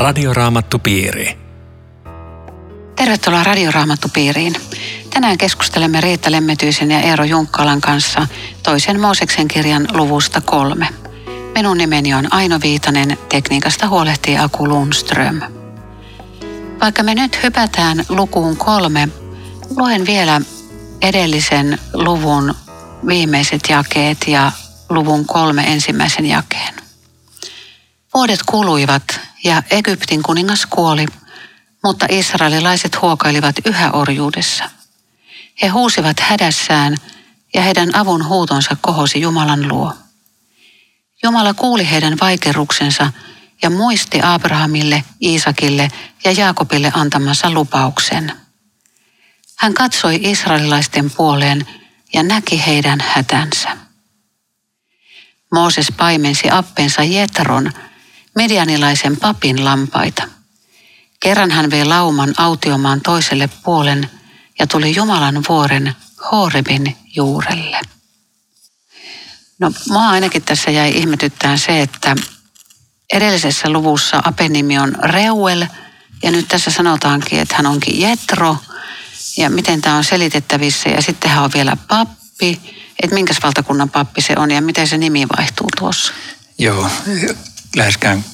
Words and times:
Radioraamattupiiri. 0.00 1.38
Tervetuloa 2.96 3.44
Radioraamattupiiriin. 3.44 4.54
Tänään 5.10 5.38
keskustelemme 5.38 6.00
Riitta 6.00 6.30
Lemmetyisen 6.30 6.90
ja 6.90 7.00
Eero 7.00 7.24
Junkkalan 7.24 7.80
kanssa 7.80 8.26
toisen 8.62 9.00
Mooseksen 9.00 9.48
kirjan 9.48 9.88
luvusta 9.92 10.40
kolme. 10.40 10.88
Minun 11.54 11.78
nimeni 11.78 12.14
on 12.14 12.32
Aino 12.32 12.58
Viitanen, 12.62 13.18
tekniikasta 13.28 13.88
huolehtii 13.88 14.38
Aku 14.38 14.68
Lundström. 14.68 15.40
Vaikka 16.80 17.02
me 17.02 17.14
nyt 17.14 17.42
hypätään 17.42 18.04
lukuun 18.08 18.56
kolme, 18.56 19.08
luen 19.76 20.06
vielä 20.06 20.40
edellisen 21.02 21.78
luvun 21.92 22.54
viimeiset 23.06 23.60
jakeet 23.68 24.18
ja 24.26 24.52
luvun 24.88 25.26
kolme 25.26 25.62
ensimmäisen 25.72 26.26
jakeen. 26.26 26.74
Vuodet 28.14 28.40
kuluivat 28.46 29.29
ja 29.44 29.62
Egyptin 29.70 30.22
kuningas 30.22 30.66
kuoli, 30.66 31.06
mutta 31.84 32.06
israelilaiset 32.08 33.02
huokailivat 33.02 33.56
yhä 33.64 33.90
orjuudessa. 33.92 34.70
He 35.62 35.68
huusivat 35.68 36.20
hädässään 36.20 36.96
ja 37.54 37.62
heidän 37.62 37.94
avun 37.94 38.28
huutonsa 38.28 38.76
kohosi 38.80 39.20
Jumalan 39.20 39.68
luo. 39.68 39.94
Jumala 41.22 41.54
kuuli 41.54 41.90
heidän 41.90 42.16
vaikeruksensa 42.20 43.12
ja 43.62 43.70
muisti 43.70 44.20
Abrahamille, 44.22 45.04
Iisakille 45.22 45.88
ja 46.24 46.32
Jaakobille 46.32 46.92
antamansa 46.94 47.50
lupauksen. 47.50 48.32
Hän 49.56 49.74
katsoi 49.74 50.18
israelilaisten 50.22 51.10
puoleen 51.10 51.66
ja 52.12 52.22
näki 52.22 52.66
heidän 52.66 53.00
hätänsä. 53.00 53.76
Mooses 55.52 55.92
paimensi 55.96 56.50
appensa 56.50 57.02
Jetron, 57.02 57.72
medianilaisen 58.34 59.16
papin 59.16 59.64
lampaita. 59.64 60.28
Kerran 61.20 61.50
hän 61.50 61.70
vei 61.70 61.84
lauman 61.84 62.34
autiomaan 62.36 63.00
toiselle 63.00 63.48
puolen 63.64 64.10
ja 64.58 64.66
tuli 64.66 64.94
Jumalan 64.94 65.44
vuoren 65.48 65.96
Horebin 66.32 66.96
juurelle. 67.16 67.80
No, 69.58 69.72
mua 69.88 70.08
ainakin 70.08 70.42
tässä 70.42 70.70
jäi 70.70 70.98
ihmetyttään 70.98 71.58
se, 71.58 71.82
että 71.82 72.16
edellisessä 73.12 73.70
luvussa 73.70 74.22
Apen 74.24 74.52
nimi 74.52 74.78
on 74.78 74.94
Reuel 75.02 75.66
ja 76.22 76.30
nyt 76.30 76.48
tässä 76.48 76.70
sanotaankin, 76.70 77.40
että 77.40 77.56
hän 77.56 77.66
onkin 77.66 78.00
Jetro 78.00 78.56
ja 79.36 79.50
miten 79.50 79.80
tämä 79.80 79.96
on 79.96 80.04
selitettävissä 80.04 80.88
ja 80.88 81.02
sitten 81.02 81.30
hän 81.30 81.44
on 81.44 81.50
vielä 81.54 81.76
pappi, 81.88 82.60
että 83.02 83.14
minkäs 83.14 83.36
valtakunnan 83.42 83.90
pappi 83.90 84.20
se 84.20 84.34
on 84.36 84.50
ja 84.50 84.60
miten 84.60 84.88
se 84.88 84.98
nimi 84.98 85.26
vaihtuu 85.38 85.68
tuossa. 85.78 86.12
Joo, 86.58 86.90
läheskään 87.76 88.24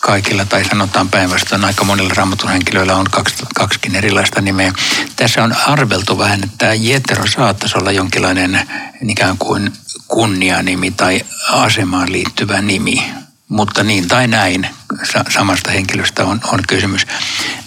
kaikilla, 0.00 0.44
tai 0.44 0.64
sanotaan 0.64 1.08
päinvastoin, 1.08 1.64
aika 1.64 1.84
monilla 1.84 2.14
raamatun 2.16 2.50
henkilöillä 2.50 2.96
on 2.96 3.06
kaksi, 3.10 3.36
kaksikin 3.54 3.94
erilaista 3.94 4.40
nimeä. 4.40 4.72
Tässä 5.16 5.44
on 5.44 5.56
arveltu 5.66 6.18
vähän, 6.18 6.44
että 6.44 6.74
Jetero 6.74 7.26
saattaisi 7.26 7.78
olla 7.78 7.92
jonkinlainen 7.92 8.68
ikään 9.08 9.38
kuin 9.38 9.72
kunnianimi 10.08 10.90
tai 10.90 11.20
asemaan 11.52 12.12
liittyvä 12.12 12.62
nimi. 12.62 13.04
Mutta 13.48 13.84
niin 13.84 14.08
tai 14.08 14.28
näin, 14.28 14.68
samasta 15.28 15.70
henkilöstä 15.70 16.24
on, 16.24 16.40
on 16.52 16.60
kysymys. 16.68 17.06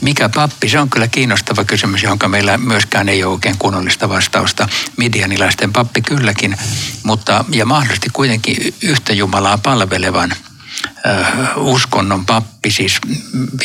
Mikä 0.01 0.29
pappi? 0.29 0.69
Se 0.69 0.79
on 0.79 0.89
kyllä 0.89 1.07
kiinnostava 1.07 1.63
kysymys, 1.63 2.03
jonka 2.03 2.27
meillä 2.27 2.57
myöskään 2.57 3.09
ei 3.09 3.23
ole 3.23 3.33
oikein 3.33 3.57
kunnollista 3.57 4.09
vastausta. 4.09 4.69
Midianilaisten 4.97 5.73
pappi 5.73 6.01
kylläkin, 6.01 6.57
mutta 7.03 7.45
ja 7.49 7.65
mahdollisesti 7.65 8.09
kuitenkin 8.13 8.75
yhtä 8.81 9.13
Jumalaa 9.13 9.57
palvelevan– 9.57 10.35
uskonnon 11.55 12.25
pappi. 12.25 12.71
Siis 12.71 12.97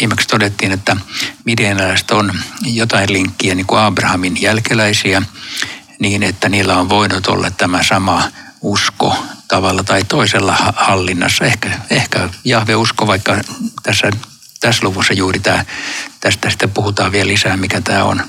viimeksi 0.01 0.29
todettiin, 0.29 0.73
että 0.73 0.97
midianilaiset 1.45 2.11
on 2.11 2.33
jotain 2.65 3.13
linkkiä 3.13 3.55
niin 3.55 3.67
kuin 3.67 3.81
Abrahamin 3.81 4.43
jälkeläisiä 4.43 5.23
niin, 5.99 6.23
että 6.23 6.49
niillä 6.49 6.79
on 6.79 6.89
voinut 6.89 7.27
olla 7.27 7.51
tämä 7.51 7.83
sama 7.83 8.23
usko 8.61 9.17
tavalla 9.49 9.83
tai 9.83 10.05
toisella 10.05 10.57
hallinnassa. 10.77 11.45
Ehkä, 11.45 11.71
ehkä 11.91 12.29
Jahve-usko, 12.45 13.07
vaikka 13.07 13.41
tässä, 13.83 14.11
tässä 14.61 14.87
luvussa 14.87 15.13
juuri 15.13 15.41
tämä, 15.41 15.65
tästä 16.21 16.51
sitten 16.51 16.71
puhutaan 16.71 17.13
vielä 17.13 17.29
lisää, 17.29 17.57
mikä 17.57 17.81
tämä 17.81 18.05
on. 18.05 18.23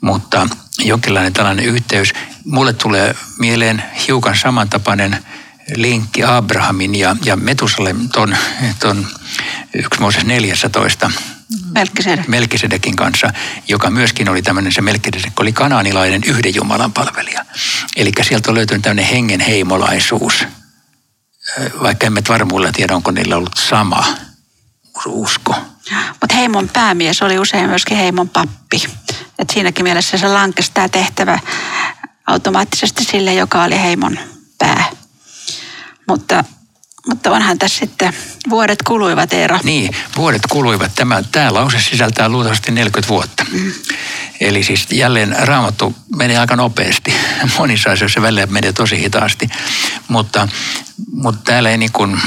Mutta 0.00 0.48
jonkinlainen 0.78 1.32
tällainen 1.32 1.64
yhteys. 1.64 2.12
Mulle 2.44 2.72
tulee 2.72 3.16
mieleen 3.38 3.82
hiukan 4.08 4.36
samantapainen 4.36 5.24
linkki 5.76 6.24
Abrahamin 6.24 6.94
ja, 6.94 7.16
ja 7.24 7.36
Metusalem 7.36 8.08
ton, 8.08 8.36
ton 8.80 9.06
yksi 9.74 10.00
Mooses 10.00 10.24
14 10.24 11.10
Melkisedek. 11.74 12.28
Melkisedekin 12.28 12.96
kanssa, 12.96 13.32
joka 13.68 13.90
myöskin 13.90 14.28
oli 14.28 14.42
tämmöinen, 14.42 14.72
se 14.72 14.80
Melkisedek 14.80 15.40
oli 15.40 15.52
kanaanilainen 15.52 16.22
yhden 16.26 16.54
Jumalan 16.54 16.92
palvelija. 16.92 17.44
Eli 17.96 18.12
sieltä 18.22 18.50
on 18.50 18.54
löytynyt 18.54 18.82
tämmöinen 18.82 19.04
hengen 19.04 19.40
heimolaisuus. 19.40 20.44
Vaikka 21.82 22.06
emme 22.06 22.22
varmuudella 22.28 22.72
tiedä, 22.72 22.94
onko 22.94 23.10
niillä 23.10 23.36
ollut 23.36 23.56
sama 23.56 24.04
usko. 25.06 25.54
Mutta 26.08 26.34
heimon 26.34 26.68
päämies 26.68 27.22
oli 27.22 27.38
usein 27.38 27.68
myöskin 27.68 27.96
heimon 27.96 28.28
pappi. 28.28 28.82
Et 29.38 29.50
siinäkin 29.50 29.84
mielessä 29.84 30.18
se 30.18 30.28
lankesi 30.28 30.70
tämä 30.74 30.88
tehtävä 30.88 31.38
automaattisesti 32.26 33.04
sille, 33.04 33.34
joka 33.34 33.62
oli 33.62 33.80
heimon. 33.80 34.18
Mutta, 36.10 36.44
mutta 37.08 37.30
onhan 37.30 37.58
tässä 37.58 37.78
sitten, 37.78 38.14
vuodet 38.48 38.82
kuluivat 38.82 39.32
Eero. 39.32 39.58
Niin, 39.62 39.96
vuodet 40.16 40.42
kuluivat. 40.50 40.94
Tämä, 40.94 41.22
tämä 41.32 41.54
lause 41.54 41.80
sisältää 41.80 42.28
luultavasti 42.28 42.72
40 42.72 43.08
vuotta. 43.08 43.46
Mm. 43.52 43.72
Eli 44.40 44.62
siis 44.62 44.86
jälleen 44.92 45.36
raamattu 45.38 45.94
menee 46.16 46.38
aika 46.38 46.56
nopeasti. 46.56 47.14
Monissa 47.58 47.90
asioissa 47.90 48.22
välillä 48.22 48.46
menee 48.46 48.72
tosi 48.72 49.00
hitaasti. 49.00 49.48
Mutta, 50.08 50.48
mutta 51.12 51.40
täällä 51.44 51.70
ei 51.70 51.78
niin 51.78 51.92
kuin 51.92 52.20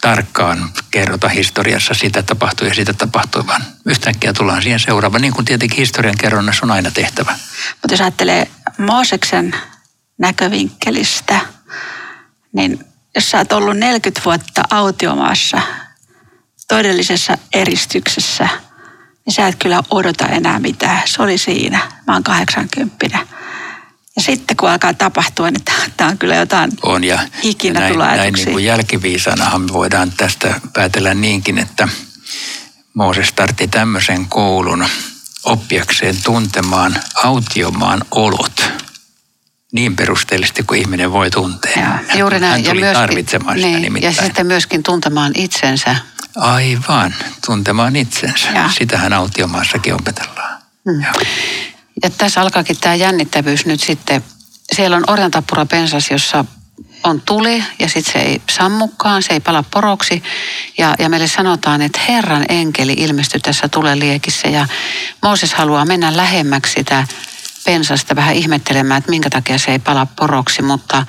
tarkkaan 0.00 0.70
kerrota 0.90 1.28
historiassa 1.28 1.94
sitä 1.94 2.22
tapahtui 2.22 2.68
ja 2.68 2.74
sitä 2.74 2.92
tapahtui, 2.92 3.46
vaan 3.46 3.64
yhtäkkiä 3.86 4.32
tullaan 4.32 4.62
siihen 4.62 4.80
seuraavaan, 4.80 5.22
niin 5.22 5.34
kuin 5.34 5.44
tietenkin 5.44 5.78
historian 5.78 6.18
kerronnassa 6.18 6.66
on 6.66 6.70
aina 6.70 6.90
tehtävä. 6.90 7.38
Mutta 7.70 7.92
jos 7.92 8.00
ajattelee 8.00 8.50
Mooseksen 8.78 9.54
näkövinkkelistä, 10.18 11.40
niin 12.52 12.89
jos 13.14 13.30
sä 13.30 13.38
oot 13.38 13.52
ollut 13.52 13.76
40 13.76 14.20
vuotta 14.24 14.62
autiomaassa 14.70 15.62
todellisessa 16.68 17.38
eristyksessä, 17.54 18.48
niin 19.26 19.34
sä 19.34 19.48
et 19.48 19.56
kyllä 19.58 19.82
odota 19.90 20.26
enää 20.26 20.58
mitään. 20.58 21.02
Se 21.04 21.22
oli 21.22 21.38
siinä. 21.38 21.80
Mä 22.06 22.12
oon 22.12 22.22
80. 22.22 23.18
Ja 24.16 24.22
sitten 24.22 24.56
kun 24.56 24.70
alkaa 24.70 24.94
tapahtua, 24.94 25.50
niin 25.50 25.64
tämä 25.96 26.10
on 26.10 26.18
kyllä 26.18 26.34
jotain 26.34 26.70
on 26.82 27.04
ja, 27.04 27.18
ikinä 27.42 27.80
näin, 27.80 27.92
tulee 27.92 28.16
näin 28.16 28.34
niin 28.34 28.50
kuin 28.50 28.64
jälkiviisanahan 28.64 29.60
me 29.60 29.72
voidaan 29.72 30.12
tästä 30.16 30.60
päätellä 30.72 31.14
niinkin, 31.14 31.58
että 31.58 31.88
Mooses 32.94 33.28
startti 33.28 33.68
tämmöisen 33.68 34.26
koulun 34.26 34.86
oppiakseen 35.44 36.16
tuntemaan 36.24 36.96
autiomaan 37.14 38.04
olot 38.10 38.72
niin 39.72 39.96
perusteellisesti 39.96 40.62
kuin 40.62 40.80
ihminen 40.80 41.12
voi 41.12 41.30
tuntea. 41.30 41.98
Ja, 42.08 42.18
juuri 42.18 42.40
näin. 42.40 42.52
Hän 42.52 42.62
tuli 42.62 42.80
ja 42.80 42.84
myöskin, 42.84 43.00
tarvitsemaan 43.00 43.56
sitä 43.56 43.68
niin, 43.68 43.82
nimittäin. 43.82 44.16
Ja 44.16 44.22
sitten 44.22 44.46
myöskin 44.46 44.82
tuntemaan 44.82 45.32
itsensä. 45.34 45.96
Aivan, 46.36 47.14
tuntemaan 47.46 47.96
itsensä. 47.96 48.48
Ja. 48.50 48.70
Sitähän 48.78 49.12
autiomaassakin 49.12 49.94
opetellaan. 49.94 50.58
Hmm. 50.90 51.02
Ja. 51.02 51.12
ja 52.02 52.10
tässä 52.10 52.40
alkaakin 52.40 52.76
tämä 52.80 52.94
jännittävyys 52.94 53.66
nyt 53.66 53.80
sitten. 53.80 54.24
Siellä 54.76 54.96
on 54.96 55.04
orjantapura 55.06 55.66
pensas, 55.66 56.10
jossa 56.10 56.44
on 57.04 57.20
tuli 57.20 57.64
ja 57.78 57.88
sitten 57.88 58.12
se 58.12 58.18
ei 58.18 58.42
sammukaan, 58.50 59.22
se 59.22 59.32
ei 59.32 59.40
pala 59.40 59.64
poroksi. 59.70 60.22
Ja, 60.78 60.94
ja 60.98 61.08
meille 61.08 61.28
sanotaan, 61.28 61.82
että 61.82 62.00
Herran 62.08 62.44
enkeli 62.48 62.92
ilmestyi 62.92 63.40
tässä 63.40 63.68
tuleliekissä 63.68 64.48
ja 64.48 64.66
Mooses 65.22 65.54
haluaa 65.54 65.84
mennä 65.84 66.16
lähemmäksi 66.16 66.72
sitä 66.72 67.06
pensasta 67.64 68.16
vähän 68.16 68.34
ihmettelemään, 68.34 68.98
että 68.98 69.10
minkä 69.10 69.30
takia 69.30 69.58
se 69.58 69.70
ei 69.70 69.78
pala 69.78 70.06
poroksi, 70.06 70.62
mutta 70.62 71.06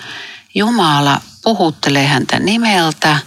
Jumala 0.56 1.22
puhuttelee 1.44 2.08
häntä 2.08 2.40
nimeltä, 2.40 3.18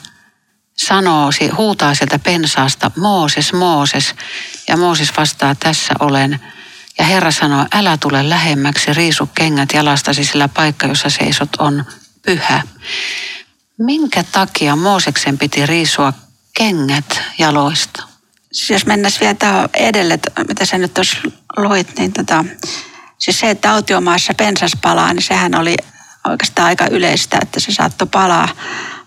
sanoo, 0.77 1.31
huutaa 1.57 1.95
sieltä 1.95 2.19
pensaasta, 2.19 2.91
Mooses, 2.97 3.53
Mooses. 3.53 4.15
Ja 4.69 4.77
Mooses 4.77 5.17
vastaa, 5.17 5.55
tässä 5.55 5.95
olen. 6.01 6.41
Ja 6.99 7.05
Herra 7.05 7.31
sanoo, 7.31 7.67
älä 7.73 7.97
tule 7.97 8.29
lähemmäksi, 8.29 8.95
riisu 8.95 9.27
kengät 9.27 9.69
jalastasi, 9.75 10.25
sillä 10.25 10.49
paikka, 10.49 10.87
jossa 10.87 11.11
seisot, 11.11 11.49
on 11.59 11.85
pyhä. 12.27 12.63
Minkä 13.79 14.25
takia 14.33 14.77
Mooseksen 14.77 15.39
piti 15.39 15.67
riisua 15.67 16.13
kengät 16.57 17.23
jaloista? 17.39 18.03
Siis 18.53 18.71
jos 18.71 18.87
mennään 18.87 19.13
vielä 19.21 19.69
edelle, 19.75 20.19
mitä 20.49 20.65
sä 20.65 20.79
nyt 20.79 20.95
tuossa 20.95 21.17
luit, 21.57 21.99
niin 21.99 22.13
tota, 22.13 22.45
Siis 23.19 23.41
se, 23.41 23.51
että 23.51 23.73
autiomaassa 23.73 24.35
pensas 24.35 24.73
palaa, 24.83 25.15
niin 25.15 25.23
sehän 25.23 25.55
oli 25.55 25.77
oikeastaan 26.29 26.67
aika 26.67 26.87
yleistä, 26.91 27.39
että 27.43 27.61
se 27.61 27.73
saattoi 27.73 28.09
palaa 28.13 28.49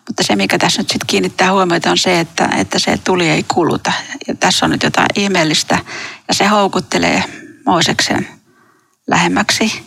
Mutta 0.08 0.24
se, 0.24 0.36
mikä 0.36 0.58
tässä 0.58 0.82
nyt 0.82 0.90
sitten 0.90 1.08
kiinnittää 1.08 1.52
huomiota, 1.52 1.92
on 1.92 1.98
se, 1.98 2.20
että, 2.20 2.50
että 2.58 2.80
se 2.80 2.98
tuli 2.98 3.30
ei 3.30 3.44
kuluta. 3.44 3.94
Ja 4.28 4.36
tässä 4.36 4.66
on 4.66 4.72
nyt 4.72 4.84
jotain 4.84 5.08
ihmeellistä. 5.16 5.80
Ja 6.28 6.34
se 6.34 6.48
houkuttelee 6.48 7.24
Mooseksen 7.66 8.28
lähemmäksi, 9.08 9.86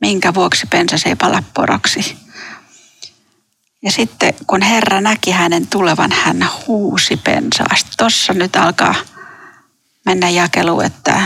minkä 0.00 0.34
vuoksi 0.34 0.66
pensas 0.66 1.06
ei 1.06 1.16
pala 1.16 1.42
poroksi. 1.54 2.16
Ja 3.82 3.92
sitten 3.92 4.34
kun 4.46 4.62
Herra 4.62 5.00
näki 5.00 5.30
hänen 5.30 5.66
tulevan, 5.66 6.12
hän 6.12 6.48
huusi 6.66 7.16
pensaasta. 7.16 7.90
Tuossa 7.98 8.32
nyt 8.32 8.56
alkaa 8.56 8.94
mennä 10.04 10.28
jakelu, 10.28 10.80
että, 10.80 11.22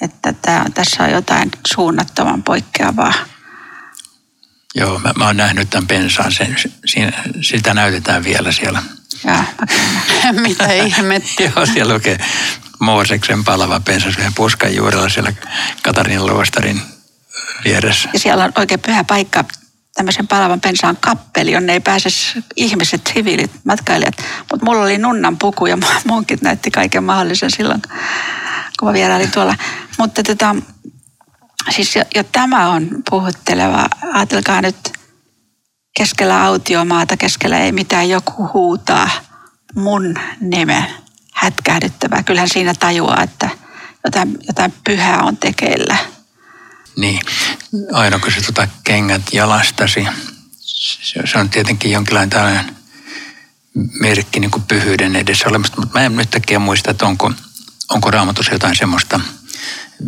että 0.00 0.32
tämä, 0.32 0.64
tässä 0.74 1.04
on 1.04 1.10
jotain 1.10 1.50
suunnattoman 1.74 2.42
poikkeavaa. 2.42 3.14
Joo, 4.74 4.98
mä, 4.98 5.12
mä 5.18 5.26
oon 5.26 5.36
nähnyt 5.36 5.70
tämän 5.70 5.86
pensaan, 5.86 6.32
sen, 6.32 6.56
siinä, 6.84 7.12
sitä 7.40 7.74
näytetään 7.74 8.24
vielä 8.24 8.52
siellä. 8.52 8.82
Ja, 9.24 9.44
Mitä 10.42 10.72
ihmettä. 10.72 11.42
Joo, 11.42 11.66
siellä 11.66 11.94
lukee 11.94 12.18
Mooseksen 12.80 13.44
palava 13.44 13.80
pensas 13.80 14.18
vähän 14.18 14.34
puskan 14.34 14.74
juurella 14.74 15.08
siellä 15.08 15.32
Katarin 15.82 16.26
luostarin 16.26 16.82
vieressä. 17.64 18.08
Ja 18.12 18.18
siellä 18.18 18.44
on 18.44 18.52
oikein 18.56 18.80
pyhä 18.80 19.04
paikka, 19.04 19.44
tämmöisen 19.94 20.28
palavan 20.28 20.60
pensaan 20.60 20.96
kappeli, 20.96 21.52
jonne 21.52 21.72
ei 21.72 21.80
pääse 21.80 22.08
ihmiset, 22.56 23.10
siviilit, 23.14 23.50
matkailijat. 23.64 24.14
Mutta 24.50 24.66
mulla 24.66 24.82
oli 24.82 24.98
nunnan 24.98 25.38
puku 25.38 25.66
ja 25.66 25.78
munkit 26.04 26.42
näytti 26.42 26.70
kaiken 26.70 27.04
mahdollisen 27.04 27.50
silloin, 27.50 27.82
kun 28.80 28.88
mä 28.88 28.92
vierailin 28.92 29.30
tuolla. 29.30 29.54
Mutta 29.98 30.22
tota, 30.22 30.56
siis 31.70 31.96
jo, 31.96 32.04
jo 32.14 32.24
tämä 32.24 32.70
on 32.70 32.88
puhutteleva. 33.10 33.86
Ajatelkaa 34.12 34.62
nyt 34.62 34.92
keskellä 35.96 36.44
autiomaata, 36.44 37.16
keskellä 37.16 37.58
ei 37.58 37.72
mitään 37.72 38.08
joku 38.08 38.50
huutaa 38.54 39.10
mun 39.74 40.14
nimen 40.40 40.86
hätkähdyttävää. 41.32 42.22
Kyllähän 42.22 42.48
siinä 42.48 42.74
tajuaa, 42.74 43.22
että 43.22 43.50
jotain, 44.04 44.38
jotain 44.46 44.74
pyhää 44.84 45.22
on 45.22 45.36
tekeillä. 45.36 45.96
Niin, 46.96 47.20
aina 47.92 48.18
kun 48.18 48.32
sä 48.32 48.40
tota 48.46 48.68
kengät 48.84 49.22
jalastasi, 49.32 50.06
se, 51.02 51.38
on 51.38 51.50
tietenkin 51.50 51.92
jonkinlainen 51.92 52.30
tällainen 52.30 52.76
merkki 54.00 54.40
niin 54.40 54.50
kuin 54.50 54.62
pyhyyden 54.62 55.16
edessä 55.16 55.48
olemasta, 55.48 55.76
mutta 55.80 55.98
mä 55.98 56.04
en 56.04 56.16
nyt 56.16 56.30
takia 56.30 56.58
muista, 56.58 56.90
että 56.90 57.06
onko, 57.06 57.32
onko 57.90 58.10
raamatussa 58.10 58.52
jotain 58.52 58.76
semmoista 58.76 59.20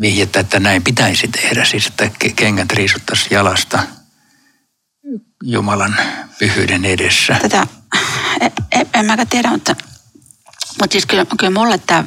vihjettä, 0.00 0.40
että 0.40 0.60
näin 0.60 0.82
pitäisi 0.82 1.28
tehdä, 1.28 1.64
siis 1.64 1.86
että 1.86 2.10
kengät 2.36 2.72
riisuttaisiin 2.72 3.34
jalasta 3.34 3.78
Jumalan 5.44 5.96
pyhyyden 6.38 6.84
edessä. 6.84 7.36
Tätä, 7.42 7.66
en, 8.40 8.52
e, 8.72 8.80
en 8.94 9.06
mä 9.06 9.26
tiedä, 9.26 9.50
mutta, 9.50 9.76
mutta 10.80 10.92
siis 10.92 11.06
kyllä, 11.06 11.26
kyllä 11.38 11.58
mulle 11.58 11.78
tämä 11.78 12.04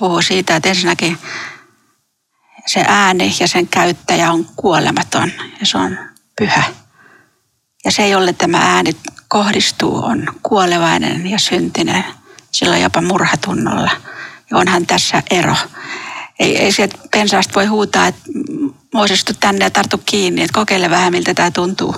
puhuu 0.00 0.22
siitä, 0.22 0.56
että 0.56 0.68
ensinnäkin 0.68 1.18
se 2.66 2.84
ääni 2.88 3.34
ja 3.40 3.48
sen 3.48 3.68
käyttäjä 3.68 4.32
on 4.32 4.46
kuolematon 4.56 5.32
ja 5.60 5.66
se 5.66 5.78
on 5.78 5.98
pyhä. 6.38 6.64
Ja 7.84 7.92
se, 7.92 8.08
jolle 8.08 8.32
tämä 8.32 8.58
ääni 8.58 8.96
kohdistuu, 9.28 10.04
on 10.04 10.26
kuolevainen 10.42 11.26
ja 11.26 11.38
syntinen, 11.38 12.04
sillä 12.50 12.78
jopa 12.78 13.00
murhatunnolla. 13.00 13.90
Onhan 14.52 14.86
tässä 14.86 15.22
ero. 15.30 15.56
Ei, 16.38 16.58
ei 16.58 16.72
sieltä 16.72 16.98
pensaasta 17.10 17.54
voi 17.54 17.66
huutaa, 17.66 18.06
että 18.06 18.20
Moosestu 18.94 19.32
tänne 19.40 19.64
ja 19.64 19.70
tartu 19.70 20.02
kiinni, 20.06 20.42
että 20.42 20.54
kokeile 20.54 20.90
vähän 20.90 21.12
miltä 21.12 21.34
tämä 21.34 21.50
tuntuu. 21.50 21.96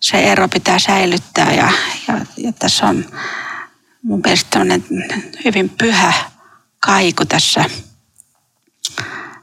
Se 0.00 0.18
ero 0.32 0.48
pitää 0.48 0.78
säilyttää 0.78 1.52
ja, 1.52 1.72
ja, 2.08 2.26
ja 2.36 2.52
tässä 2.52 2.86
on 2.86 3.04
mun 4.02 4.20
mielestä 4.24 4.58
hyvin 5.44 5.68
pyhä 5.68 6.12
kaiku 6.80 7.24
tässä 7.24 7.64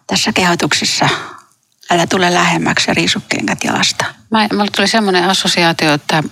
tässä 0.07 0.33
kehotuksessa 0.33 1.09
älä 1.89 2.07
tule 2.07 2.33
lähemmäksi 2.33 2.89
ja 2.89 2.93
riisu 2.93 3.19
kengät 3.29 3.63
jalasta. 3.63 4.05
Mä, 4.31 4.47
mulle 4.51 4.71
tuli 4.75 4.87
semmoinen 4.87 5.29
assosiaatio, 5.29 5.93
että, 5.93 6.23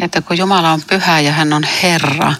että 0.00 0.20
kun 0.20 0.38
Jumala 0.38 0.72
on 0.72 0.82
pyhä 0.82 1.20
ja 1.20 1.32
hän 1.32 1.52
on 1.52 1.62
Herra, 1.82 2.34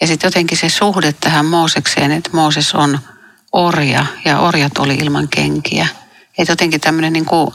ja 0.00 0.06
sitten 0.06 0.28
jotenkin 0.28 0.58
se 0.58 0.68
suhde 0.68 1.12
tähän 1.12 1.46
Moosekseen, 1.46 2.12
että 2.12 2.30
Mooses 2.32 2.74
on 2.74 2.98
orja 3.52 4.06
ja 4.24 4.38
orjat 4.40 4.78
oli 4.78 4.94
ilman 4.94 5.28
kenkiä. 5.28 5.88
Että 6.38 6.52
jotenkin 6.52 6.80
tämmöinen 6.80 7.12
niin 7.12 7.24
kuin 7.24 7.50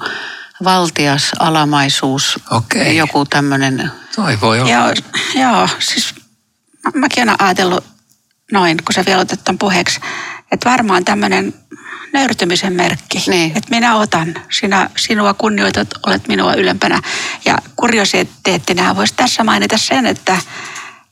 valtias 0.64 1.32
alamaisuus, 1.40 2.40
Okei. 2.52 2.98
joku 2.98 3.26
tämmöinen. 3.26 3.92
Toi 4.16 4.42
voi 4.42 4.60
olla. 4.60 4.72
Joo, 4.72 4.94
joo 5.36 5.70
siis 5.80 6.16
mäkin 6.94 7.24
olen 7.24 7.42
ajatellut 7.42 7.84
noin, 8.52 8.78
kun 8.86 8.94
se 8.94 9.06
vielä 9.06 9.22
otetaan 9.22 9.58
puheeksi, 9.58 10.00
että 10.52 10.70
varmaan 10.70 11.06
tämmöinen 11.06 11.54
nöyrtymisen 12.14 12.74
merkki. 12.74 13.24
Niin. 13.28 13.58
Että 13.58 13.70
minä 13.70 13.96
otan, 13.96 14.36
sinä, 14.52 14.90
sinua 14.98 15.34
kunnioitat, 15.34 15.88
olet 16.08 16.28
minua 16.28 16.54
ylempänä. 16.54 17.02
Ja 17.46 17.58
kuriositeettina 17.76 18.96
voisi 18.96 19.14
tässä 19.14 19.44
mainita 19.44 19.78
sen, 19.78 20.06
että 20.06 20.38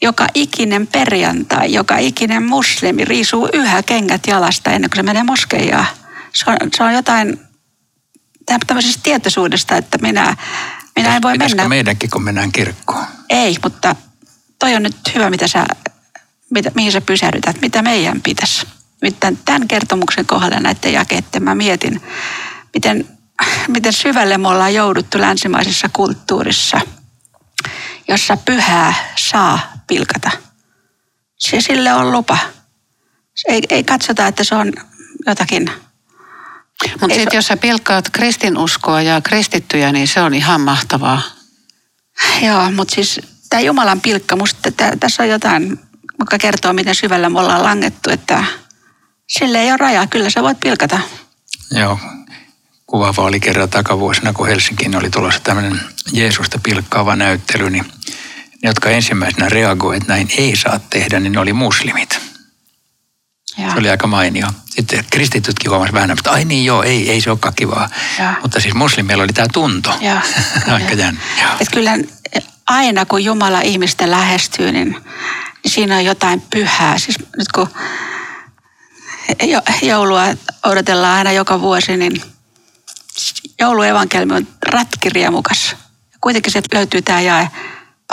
joka 0.03 0.27
ikinen 0.33 0.87
perjantai, 0.87 1.73
joka 1.73 1.97
ikinen 1.97 2.43
muslimi 2.43 3.05
riisuu 3.05 3.49
yhä 3.53 3.83
kengät 3.83 4.21
jalasta 4.27 4.71
ennen 4.71 4.89
kuin 4.89 4.97
se 4.97 5.03
menee 5.03 5.23
moskeijaan. 5.23 5.85
Se 6.33 6.49
on, 6.49 6.57
se 6.77 6.83
on 6.83 6.93
jotain 6.93 7.39
tämmöisestä 8.67 9.03
tietoisuudesta, 9.03 9.77
että 9.77 9.97
minä, 9.97 10.37
minä 10.95 11.15
en 11.15 11.21
voi 11.21 11.31
Pitäisikö 11.31 11.61
mennä. 11.61 11.69
meidänkin, 11.69 12.09
kun 12.09 12.23
mennään 12.23 12.51
kirkkoon? 12.51 13.05
Ei, 13.29 13.57
mutta 13.63 13.95
toi 14.59 14.75
on 14.75 14.83
nyt 14.83 14.95
hyvä, 15.15 15.29
mitä 15.29 15.47
sä, 15.47 15.65
mitä, 16.49 16.71
mihin 16.75 16.91
sä 16.91 17.01
pysähdytät, 17.01 17.61
mitä 17.61 17.81
meidän 17.81 18.21
pitäisi. 18.21 18.67
Nyt 19.01 19.19
tämän, 19.19 19.37
tämän 19.45 19.67
kertomuksen 19.67 20.25
kohdalla 20.25 20.59
näiden 20.59 20.93
jakeiden 20.93 21.43
mä 21.43 21.55
mietin, 21.55 22.01
miten, 22.73 23.07
miten 23.67 23.93
syvälle 23.93 24.37
me 24.37 24.47
ollaan 24.47 24.73
jouduttu 24.73 25.19
länsimaisessa 25.19 25.89
kulttuurissa, 25.93 26.81
jossa 28.07 28.37
pyhää 28.37 28.93
saa 29.15 29.72
pilkata. 29.87 30.31
Se 31.39 31.61
sille 31.61 31.93
on 31.93 32.11
lupa. 32.11 32.37
Ei, 33.47 33.61
ei 33.69 33.83
katsota, 33.83 34.27
että 34.27 34.43
se 34.43 34.55
on 34.55 34.73
jotakin 35.27 35.71
Mutta 37.01 37.15
sitten 37.15 37.31
se- 37.31 37.37
jos 37.37 37.47
sä 37.47 37.57
pilkkaat 37.57 38.09
kristinuskoa 38.09 39.01
ja 39.01 39.21
kristittyjä, 39.21 39.91
niin 39.91 40.07
se 40.07 40.21
on 40.21 40.33
ihan 40.33 40.61
mahtavaa. 40.61 41.21
Joo, 42.41 42.71
mutta 42.71 42.95
siis 42.95 43.21
tämä 43.49 43.61
Jumalan 43.61 44.01
pilkka, 44.01 44.35
musta 44.35 44.71
tää, 44.71 44.95
tässä 44.99 45.23
on 45.23 45.29
jotain, 45.29 45.79
joka 46.19 46.37
kertoo, 46.37 46.73
miten 46.73 46.95
syvällä 46.95 47.29
me 47.29 47.39
ollaan 47.39 47.63
langettu, 47.63 48.09
että 48.09 48.43
sille 49.29 49.61
ei 49.61 49.69
ole 49.71 49.77
rajaa, 49.77 50.07
kyllä 50.07 50.29
sä 50.29 50.43
voit 50.43 50.59
pilkata. 50.59 50.99
Joo, 51.71 51.99
kuvaava 52.87 53.21
oli 53.21 53.39
kerran 53.39 53.69
takavuosina, 53.69 54.33
kun 54.33 54.47
Helsinkiin 54.47 54.95
oli 54.95 55.09
tulossa 55.09 55.39
tämmöinen 55.39 55.79
Jeesusta 56.11 56.59
pilkkaava 56.63 57.15
näyttely, 57.15 57.69
niin 57.69 57.85
jotka 58.63 58.89
ensimmäisenä 58.89 59.49
reagoivat, 59.49 60.01
että 60.01 60.13
näin 60.13 60.29
ei 60.37 60.55
saa 60.55 60.79
tehdä, 60.79 61.19
niin 61.19 61.33
ne 61.33 61.39
oli 61.39 61.53
muslimit. 61.53 62.19
Ja, 63.57 63.71
Se 63.71 63.79
oli 63.79 63.89
aika 63.89 64.07
mainio. 64.07 64.47
Sitten 64.69 65.05
kristitytkin 65.11 65.71
huomasivat 65.71 65.95
vähän, 65.95 66.11
että 66.11 66.31
ai 66.31 66.45
niin 66.45 66.65
joo, 66.65 66.83
ei, 66.83 67.11
ei 67.11 67.21
se 67.21 67.29
olekaan 67.29 67.53
kivaa. 67.55 67.89
Joo. 68.19 68.31
Mutta 68.41 68.59
siis 68.59 68.73
muslimeilla 68.73 69.23
oli 69.23 69.33
tämä 69.33 69.47
tunto. 69.53 69.93
Joo, 70.01 70.17
aika 70.75 70.93
jännä. 70.93 71.21
Et 71.59 71.67
kyllä 71.73 71.97
aina 72.67 73.05
kun 73.05 73.23
Jumala 73.23 73.61
ihmistä 73.61 74.11
lähestyy, 74.11 74.71
niin, 74.71 74.95
siinä 75.65 75.95
on 75.95 76.05
jotain 76.05 76.41
pyhää. 76.41 76.99
Siis 76.99 77.19
nyt 77.37 77.47
kun 77.55 77.67
jo, 79.43 79.61
joulua 79.81 80.23
odotellaan 80.63 81.17
aina 81.17 81.31
joka 81.31 81.61
vuosi, 81.61 81.97
niin 81.97 82.21
jouluevankelmi 83.59 84.33
on 84.33 84.47
ratkiriemukas. 84.67 85.75
Kuitenkin 86.21 86.51
se 86.51 86.61
löytyy 86.73 87.01
tämä 87.01 87.21
jae, 87.21 87.47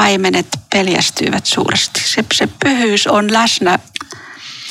paimenet 0.00 0.47
peljästyivät 0.73 1.47
suuresti. 1.47 2.00
Se, 2.04 2.25
se 2.35 2.47
pyhyys 2.47 3.07
on 3.07 3.33
läsnä 3.33 3.78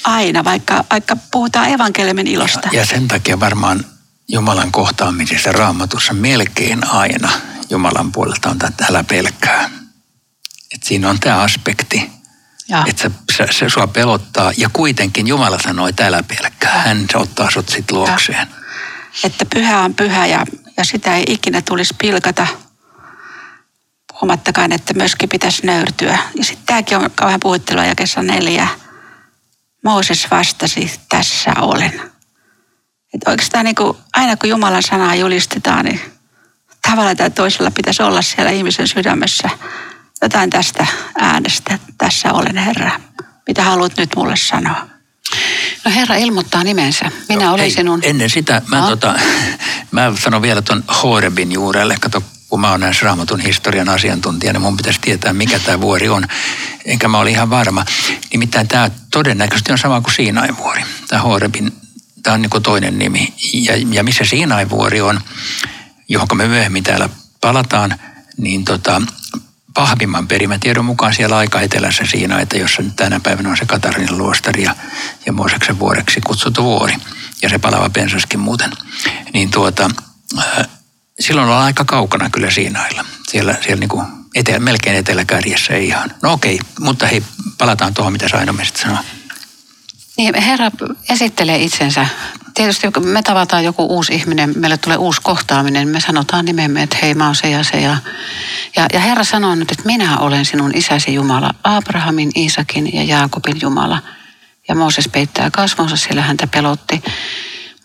aina, 0.04 0.44
vaikka, 0.44 0.84
vaikka 0.92 1.18
puhutaan 1.32 1.70
evankeliumin 1.70 2.28
ilosta. 2.28 2.70
Ja 2.72 2.86
sen 2.86 3.08
takia 3.08 3.40
varmaan 3.40 3.86
Jumalan 4.28 4.72
kohtaamisessa 4.72 5.52
raamatussa 5.52 6.14
melkein 6.14 6.88
aina 6.92 7.30
Jumalan 7.70 8.12
puolelta 8.12 8.50
on 8.50 8.60
tämä, 8.60 8.70
että 8.70 8.86
älä 8.90 9.04
pelkää. 9.04 9.70
Et 10.76 10.84
siinä 10.84 11.10
on 11.10 11.20
tämä 11.20 11.38
aspekti, 11.38 12.10
Ja. 12.68 12.84
että 12.88 13.02
se, 13.02 13.12
se, 13.38 13.54
se 13.54 13.70
sua 13.70 13.88
pelottaa 13.88 14.52
ja 14.58 14.70
kuitenkin 14.74 15.28
Jumala 15.28 15.60
sanoo, 15.60 15.88
että 15.88 16.08
älä 16.08 16.24
pelkää. 16.24 16.82
Hän 16.82 17.06
ottaa 17.14 17.52
sut 17.52 17.70
sit 17.70 17.92
luokseen. 17.92 18.48
että 19.24 19.46
pyhä 19.46 19.80
on 19.82 19.94
pyhä 19.94 20.26
ja, 20.26 20.46
ja 20.78 20.86
sitä 20.86 21.16
ei 21.16 21.24
ikinä 21.28 21.62
tulisi 21.62 21.96
pilkata. 21.98 22.48
Puhumattakaan, 24.20 24.72
että 24.72 24.94
myöskin 24.94 25.30
pitäisi 25.30 25.66
nöyrtyä. 25.66 26.18
Ja 26.36 26.44
sitten 26.44 26.66
tämäkin 26.66 26.98
on 26.98 27.12
kauhean 27.16 27.40
puhuttelua 27.40 27.86
jakessa 27.86 28.22
neljä. 28.22 28.68
Mooses 29.84 30.32
vastasi, 30.32 31.00
tässä 31.10 31.54
olen. 31.62 32.02
Et 33.14 33.22
oikeastaan 33.28 33.66
niin 33.66 33.76
kuin, 33.76 33.98
aina 34.14 34.38
kun 34.38 34.50
Jumalan 34.50 34.84
sanaa 34.84 35.16
julistetaan, 35.16 35.86
niin 35.86 36.02
tavalla 36.90 37.16
tai 37.16 37.30
toisella 37.32 37.72
pitäisi 37.72 38.04
olla 38.04 38.22
siellä 38.22 38.52
ihmisen 38.52 38.88
sydämessä 38.88 39.50
jotain 40.22 40.50
tästä 40.50 40.88
äänestä. 41.20 41.80
Tässä 41.98 42.34
olen 42.34 42.58
Herra. 42.58 42.92
Mitä 43.48 43.64
haluat 43.64 43.98
nyt 43.98 44.10
mulle 44.16 44.36
sanoa? 44.36 44.88
No 45.86 45.92
Herra 45.92 46.16
ilmoittaa 46.16 46.64
nimensä. 46.64 47.12
Minä 47.30 47.44
Joo, 47.44 47.54
olen 47.54 47.64
ei, 47.66 47.72
sinun... 47.72 48.00
Ennen 48.04 48.30
sitä, 48.30 48.62
mä, 48.68 48.80
No. 48.80 48.88
tota, 48.90 49.20
mä 49.92 50.14
sanon 50.20 50.42
vielä 50.42 50.62
tuon 50.62 50.84
Horebin 51.04 51.52
juurelle. 51.52 51.96
Kato, 52.02 52.24
kun 52.50 52.62
mä 52.62 52.72
oon 52.72 52.80
näissä 52.80 53.06
raamatun 53.06 53.40
historian 53.40 53.90
asiantuntija, 53.90 54.54
niin 54.54 54.62
mun 54.62 54.78
pitäisi 54.78 55.00
tietää, 55.02 55.34
mikä 55.34 55.60
tämä 55.60 55.82
vuori 55.82 56.10
on. 56.10 56.28
Enkä 56.86 57.08
mä 57.08 57.20
ole 57.20 57.30
ihan 57.30 57.50
varma. 57.50 57.86
Nimittäin 58.32 58.68
tämä 58.68 58.92
todennäköisesti 59.12 59.72
on 59.72 59.78
sama 59.78 60.02
kuin 60.02 60.14
Siinain-vuori. 60.14 60.82
Tämä 61.08 61.22
Horebin, 61.22 61.74
tämä 62.24 62.34
on 62.34 62.42
niin 62.42 62.64
toinen 62.64 63.00
nimi. 63.00 63.34
Ja, 63.54 63.74
ja 63.92 64.04
missä 64.04 64.26
Siinain-vuori 64.26 65.02
on, 65.02 65.22
johon 66.10 66.28
me 66.34 66.48
myöhemmin 66.48 66.84
täällä 66.84 67.10
palataan, 67.42 68.00
niin 68.38 68.66
tota, 68.66 69.02
vahvimman 69.76 70.28
perimätiedon 70.28 70.86
mukaan 70.86 71.14
siellä 71.14 71.38
aika 71.38 71.62
etelässä 71.62 72.06
siinä, 72.06 72.40
että 72.40 72.58
jossa 72.58 72.82
nyt 72.82 72.96
tänä 72.96 73.20
päivänä 73.20 73.50
on 73.50 73.58
se 73.58 73.66
Katarinan 73.66 74.18
luostari 74.18 74.64
ja, 74.64 74.76
ja 75.26 75.34
Mooseksen 75.34 75.80
vuoreksi 75.80 76.22
kutsuttu 76.22 76.64
vuori 76.64 76.96
ja 77.42 77.50
se 77.50 77.60
palava 77.60 77.90
pensaskin 77.90 78.40
muuten, 78.40 78.72
niin 79.34 79.52
tuota, 79.52 79.90
silloin 81.20 81.48
ollaan 81.48 81.66
aika 81.66 81.86
kaukana 81.86 82.30
kyllä 82.30 82.52
Siinailla. 82.52 83.06
Siellä, 83.30 83.56
siellä 83.62 83.80
niin 83.80 83.90
kuin 83.90 84.06
etelä, 84.36 84.60
melkein 84.60 84.96
eteläkärjessä 84.96 85.74
ei 85.74 85.88
ihan. 85.88 86.12
No 86.22 86.34
okei, 86.34 86.60
mutta 86.80 87.08
hei, 87.08 87.24
palataan 87.58 87.94
tuohon, 87.94 88.14
mitä 88.14 88.30
Saino 88.30 88.54
sitten 88.64 88.82
sanoi. 88.82 89.04
Niin, 90.18 90.36
Herra 90.36 90.72
esittelee 91.10 91.58
itsensä. 91.58 92.08
Tietysti 92.54 92.92
kun 92.92 93.08
me 93.08 93.22
tavataan 93.22 93.64
joku 93.64 93.86
uusi 93.86 94.16
ihminen, 94.16 94.54
meille 94.56 94.78
tulee 94.78 94.98
uusi 94.98 95.22
kohtaaminen, 95.22 95.88
me 95.88 96.00
sanotaan 96.00 96.46
nimemme, 96.46 96.84
että 96.84 96.98
hei 97.02 97.14
mä 97.14 97.26
oon 97.26 97.36
se 97.36 97.50
ja 97.50 97.64
se. 97.64 97.82
Ja, 97.82 97.98
ja, 98.76 98.86
ja 98.94 99.00
Herra 99.00 99.24
sanoo 99.24 99.56
nyt, 99.56 99.72
että 99.72 99.86
minä 99.86 100.18
olen 100.18 100.46
sinun 100.46 100.72
isäsi 100.76 101.14
Jumala, 101.14 101.54
Abrahamin, 101.64 102.32
Iisakin 102.36 102.94
ja 102.94 103.04
Jaakobin 103.04 103.58
Jumala. 103.62 104.00
Ja 104.68 104.76
Mooses 104.76 105.10
peittää 105.10 105.52
kasvonsa, 105.52 105.96
sillä 105.96 106.22
häntä 106.22 106.48
pelotti. 106.48 107.04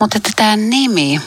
Mutta 0.01 0.17
että 0.17 0.31
tämä 0.37 0.57
nimi, 0.57 1.21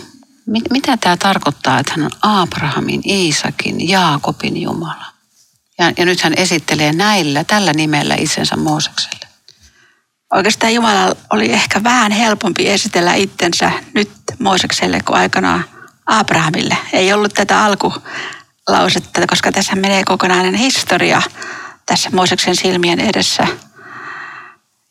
mit, 0.48 0.64
mitä 0.70 0.98
tämä 0.98 1.18
tarkoittaa, 1.18 1.80
että 1.80 1.94
hän 1.96 2.06
on 2.06 2.12
Abrahamin, 2.22 3.02
Iisakin, 3.06 3.90
Jaakobin 3.90 4.62
Jumala? 4.62 5.06
Ja, 5.80 5.92
ja 5.98 6.06
nyt 6.06 6.22
hän 6.22 6.34
esittelee 6.38 6.94
näillä, 6.94 7.44
tällä 7.44 7.74
nimellä 7.74 8.16
itsensä 8.16 8.56
Moosekselle. 8.56 9.28
Oikeastaan 10.34 10.74
Jumala 10.74 11.16
oli 11.34 11.54
ehkä 11.54 11.84
vähän 11.84 12.12
helpompi 12.12 12.70
esitellä 12.70 13.14
itsensä 13.14 13.72
nyt 13.94 14.12
Moosekselle 14.40 15.00
kuin 15.06 15.18
aikanaan 15.18 15.64
Abrahamille. 16.06 16.78
Ei 16.94 17.14
ollut 17.14 17.34
tätä 17.34 17.64
alkulausetta, 17.64 19.28
koska 19.28 19.52
tässä 19.52 19.76
menee 19.76 20.04
kokonainen 20.04 20.56
historia 20.56 21.22
tässä 21.86 22.10
Mooseksen 22.14 22.56
silmien 22.56 23.00
edessä. 23.00 23.48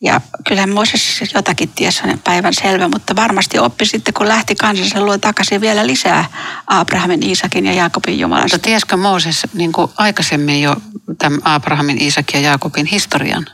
Ja 0.03 0.21
kyllähän 0.49 0.71
Mooses 0.71 1.23
jotakin 1.35 1.69
tiesi 1.69 2.03
on 2.05 2.21
päivän 2.25 2.55
selvä, 2.55 2.89
mutta 2.89 3.17
varmasti 3.17 3.59
oppi 3.59 3.87
sitten, 3.87 4.15
kun 4.15 4.29
lähti 4.29 4.55
kansansa 4.55 5.01
luo 5.01 5.19
takaisin 5.19 5.61
vielä 5.61 5.87
lisää 5.87 6.25
Abrahamin, 6.67 7.23
Iisakin 7.23 7.67
ja 7.67 7.73
Jaakobin 7.73 8.13
Mutta 8.13 8.23
Jumalasta. 8.23 8.59
tiesikö 8.59 8.97
Mooses 8.97 9.47
niin 9.55 9.73
kuin 9.73 9.91
aikaisemmin 9.97 10.63
jo 10.63 10.77
tämän 11.19 11.41
Abrahamin, 11.45 12.03
Iisakin 12.03 12.43
ja 12.43 12.49
Jaakobin 12.49 12.87
historian? 12.87 13.47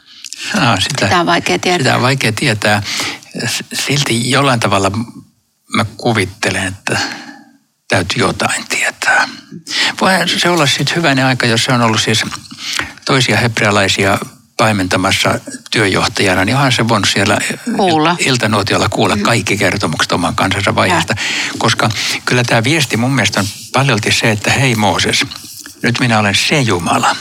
Ah, 0.58 0.80
sitä, 0.80 1.06
Sitä 1.06 1.20
on 1.20 1.26
vaikea 1.26 1.58
tietää. 1.58 1.78
Sitä 1.78 1.96
on 1.96 2.02
vaikea 2.02 2.32
tietää. 2.32 2.82
Silti 3.72 4.30
jollain 4.30 4.60
tavalla 4.60 4.90
mä 5.76 5.84
kuvittelen, 5.96 6.66
että 6.66 6.98
täytyy 7.88 8.18
jotain 8.18 8.64
tietää. 8.68 9.28
Voihan 10.00 10.28
se 10.28 10.48
olla 10.48 10.66
sitten 10.66 10.96
hyvänen 10.96 11.26
aika, 11.26 11.46
jos 11.46 11.64
se 11.64 11.72
on 11.72 11.80
ollut 11.80 12.02
siis 12.02 12.22
toisia 13.04 13.36
hebrealaisia 13.36 14.18
paimentamassa 14.56 15.40
työjohtajana, 15.70 16.44
niin 16.44 16.56
onhan 16.56 16.72
se 16.72 16.88
voinut 16.88 17.08
siellä 17.12 17.38
Kuulla. 17.76 18.16
iltanuotiolla 18.18 18.88
kuulla 18.88 19.16
kaikki 19.16 19.56
kertomukset 19.56 20.12
oman 20.12 20.34
kansansa 20.34 20.74
vaiheesta. 20.74 21.14
Koska 21.58 21.88
kyllä 22.24 22.42
tämä 22.44 22.64
viesti 22.64 22.96
mun 22.96 23.14
mielestä 23.14 23.40
on 23.40 23.46
paljolti 23.72 24.12
se, 24.12 24.30
että 24.30 24.50
hei 24.50 24.74
Mooses, 24.74 25.24
nyt 25.82 26.00
minä 26.00 26.18
olen 26.18 26.34
se 26.34 26.60
Jumala, 26.60 27.16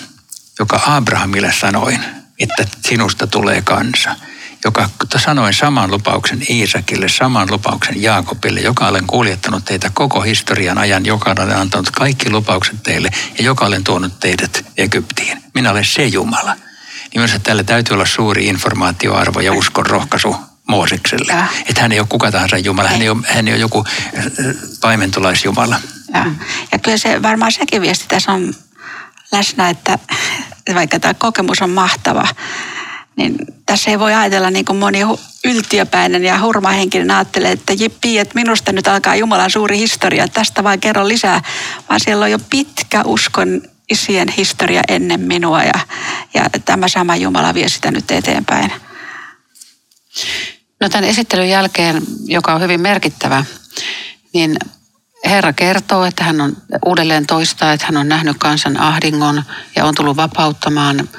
joka 0.59 0.81
Abrahamille 0.85 1.53
sanoin, 1.59 1.99
että 2.39 2.65
sinusta 2.85 3.27
tulee 3.27 3.61
kansa. 3.61 4.15
Joka 4.65 4.89
sanoin 5.17 5.53
saman 5.53 5.91
lupauksen 5.91 6.41
Iisakille, 6.49 7.09
saman 7.09 7.51
lupauksen 7.51 8.01
Jaakobille, 8.01 8.59
joka 8.59 8.87
olen 8.87 9.07
kuljettanut 9.07 9.65
teitä 9.65 9.91
koko 9.93 10.21
historian 10.21 10.77
ajan, 10.77 11.05
joka 11.05 11.35
olen 11.39 11.57
antanut 11.57 11.91
kaikki 11.91 12.29
lupaukset 12.29 12.83
teille 12.83 13.09
ja 13.37 13.43
joka 13.43 13.65
olen 13.65 13.83
tuonut 13.83 14.19
teidät 14.19 14.65
Egyptiin. 14.77 15.43
Minä 15.53 15.71
olen 15.71 15.85
se 15.85 16.05
Jumala. 16.05 16.55
Niin 17.13 17.21
myös 17.21 17.31
tällä 17.43 17.63
täytyy 17.63 17.93
olla 17.93 18.05
suuri 18.05 18.47
informaatioarvo 18.47 19.39
ja 19.39 19.53
uskon 19.53 19.85
rohkaisu 19.85 20.35
Moosekselle. 20.67 21.33
Ja. 21.33 21.45
Että 21.65 21.81
hän 21.81 21.91
ei 21.91 21.99
ole 21.99 22.07
kuka 22.09 22.31
tahansa 22.31 22.57
Jumala, 22.57 22.89
hän 22.89 23.01
ei 23.01 23.09
ole, 23.09 23.21
hän 23.27 23.47
ei 23.47 23.53
ole 23.53 23.61
joku 23.61 23.85
äh, 24.17 24.25
paimentolaisjumala. 24.81 25.79
Ja, 26.13 26.25
ja 26.71 26.79
kyllä 26.79 26.97
se 26.97 27.21
varmaan 27.21 27.51
sekin 27.51 27.81
viesti 27.81 28.05
tässä 28.07 28.31
on 28.31 28.53
läsnä, 29.31 29.69
että 29.69 29.99
vaikka 30.73 30.99
tämä 30.99 31.13
kokemus 31.13 31.61
on 31.61 31.69
mahtava, 31.69 32.27
niin 33.15 33.35
tässä 33.65 33.91
ei 33.91 33.99
voi 33.99 34.13
ajatella 34.13 34.49
niin 34.49 34.65
kuin 34.65 34.79
moni 34.79 34.99
yltiöpäinen 35.45 36.23
ja 36.23 36.41
hurmahenkinen 36.41 37.11
ajattelee, 37.11 37.51
että 37.51 37.73
jippi, 37.73 38.19
että 38.19 38.35
minusta 38.35 38.71
nyt 38.71 38.87
alkaa 38.87 39.15
Jumalan 39.15 39.51
suuri 39.51 39.77
historia, 39.77 40.27
tästä 40.27 40.63
vaan 40.63 40.79
kerron 40.79 41.07
lisää, 41.07 41.41
vaan 41.89 41.99
siellä 41.99 42.23
on 42.25 42.31
jo 42.31 42.39
pitkä 42.49 43.03
uskon 43.05 43.61
isien 43.89 44.29
historia 44.29 44.81
ennen 44.87 45.19
minua 45.19 45.63
ja, 45.63 45.79
ja 46.33 46.45
tämä 46.65 46.87
sama 46.87 47.15
Jumala 47.15 47.53
vie 47.53 47.69
sitä 47.69 47.91
nyt 47.91 48.11
eteenpäin. 48.11 48.71
No 50.79 50.89
tämän 50.89 51.09
esittelyn 51.09 51.49
jälkeen, 51.49 52.03
joka 52.25 52.53
on 52.53 52.61
hyvin 52.61 52.81
merkittävä, 52.81 53.45
niin 54.33 54.57
Herra 55.25 55.53
kertoo, 55.53 56.05
että 56.05 56.23
hän 56.23 56.41
on 56.41 56.57
uudelleen 56.85 57.27
toistaa, 57.27 57.73
että 57.73 57.85
hän 57.85 57.97
on 57.97 58.09
nähnyt 58.09 58.37
kansan 58.39 58.77
ahdingon 58.77 59.43
ja 59.75 59.85
on 59.85 59.95
tullut 59.95 60.17
vapauttamaan 60.17 61.09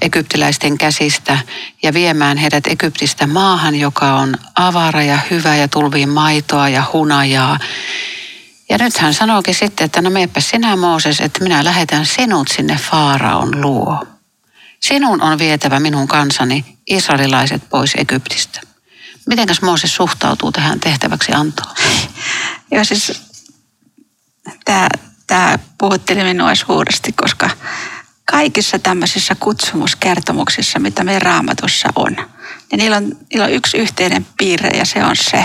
egyptiläisten 0.00 0.78
käsistä 0.78 1.38
ja 1.82 1.94
viemään 1.94 2.36
heidät 2.36 2.66
Egyptistä 2.66 3.26
maahan, 3.26 3.74
joka 3.74 4.14
on 4.14 4.36
avara 4.54 5.02
ja 5.02 5.18
hyvä 5.30 5.56
ja 5.56 5.68
tulviin 5.68 6.08
maitoa 6.08 6.68
ja 6.68 6.84
hunajaa. 6.92 7.58
Ja 8.70 8.78
nyt 8.78 8.98
hän 8.98 9.14
sanookin 9.14 9.54
sitten, 9.54 9.84
että 9.84 10.02
no 10.02 10.10
meepä 10.10 10.40
sinä 10.40 10.76
Mooses, 10.76 11.20
että 11.20 11.42
minä 11.42 11.64
lähetän 11.64 12.06
sinut 12.06 12.48
sinne 12.48 12.78
Faaraon 12.90 13.60
luo. 13.60 14.06
Sinun 14.80 15.22
on 15.22 15.38
vietävä 15.38 15.80
minun 15.80 16.08
kansani 16.08 16.64
israelilaiset 16.86 17.62
pois 17.70 17.92
Egyptistä. 17.96 18.60
Mitenkäs 19.26 19.62
Mooses 19.62 19.94
suhtautuu 19.94 20.52
tähän 20.52 20.80
tehtäväksi 20.80 21.32
antoon? 21.32 21.76
Joo, 22.72 22.84
siis 22.84 23.22
tämä, 25.26 25.58
puhutteli 25.78 26.24
minua 26.24 26.54
suuresti, 26.54 27.12
koska 27.12 27.50
kaikissa 28.30 28.78
tämmöisissä 28.78 29.34
kutsumuskertomuksissa, 29.34 30.78
mitä 30.78 31.04
meidän 31.04 31.22
raamatussa 31.22 31.88
on, 31.96 32.16
niin 32.70 32.78
niillä 32.78 32.96
on, 32.96 33.16
niillä 33.32 33.44
on 33.44 33.52
yksi 33.52 33.76
yhteinen 33.76 34.26
piirre 34.38 34.68
ja 34.68 34.84
se 34.84 35.04
on 35.04 35.16
se, 35.16 35.44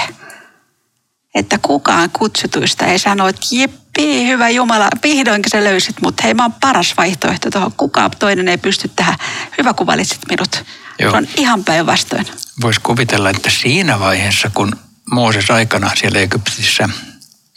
että 1.36 1.60
kukaan 1.62 2.10
kutsutuista 2.10 2.86
ei 2.86 3.00
sano, 3.00 3.28
että 3.28 3.48
jippii, 3.52 4.28
hyvä 4.28 4.50
Jumala, 4.50 4.88
vihdoinkin 5.04 5.50
sä 5.52 5.64
löysit 5.64 6.02
mut. 6.02 6.24
Hei, 6.24 6.34
mä 6.34 6.44
oon 6.44 6.54
paras 6.54 6.94
vaihtoehto 6.98 7.52
tuohon. 7.52 7.72
Kukaan 7.78 8.12
toinen 8.20 8.48
ei 8.48 8.58
pysty 8.58 8.92
tähän. 8.96 9.16
Hyvä, 9.58 9.74
kun 9.74 9.88
valitsit 9.88 10.20
minut. 10.30 10.64
Joo. 11.00 11.12
Se 11.12 11.18
on 11.18 11.28
ihan 11.38 11.64
päinvastoin. 11.64 12.26
Voisi 12.62 12.80
kuvitella, 12.80 13.30
että 13.30 13.50
siinä 13.50 14.00
vaiheessa, 14.00 14.52
kun 14.54 14.76
Mooses 15.12 15.52
aikanaan 15.52 15.98
siellä 15.98 16.20
Egyptissä 16.20 16.90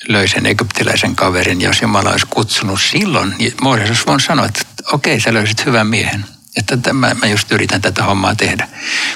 löi 0.08 0.28
sen 0.28 0.46
egyptiläisen 0.46 1.16
kaverin, 1.16 1.60
jos 1.60 1.82
Jumala 1.82 2.10
olisi 2.10 2.26
kutsunut 2.30 2.80
silloin, 2.80 3.34
niin 3.38 3.52
Mooses 3.60 3.88
olisi 3.88 4.06
voinut 4.06 4.24
sanoa, 4.24 4.46
että 4.46 4.60
okei, 4.92 5.20
sä 5.20 5.34
löysit 5.34 5.66
hyvän 5.66 5.86
miehen. 5.86 6.24
Että 6.58 6.76
tämä, 6.76 7.14
mä 7.14 7.26
just 7.26 7.52
yritän 7.52 7.80
tätä 7.80 8.04
hommaa 8.04 8.34
tehdä. 8.34 8.68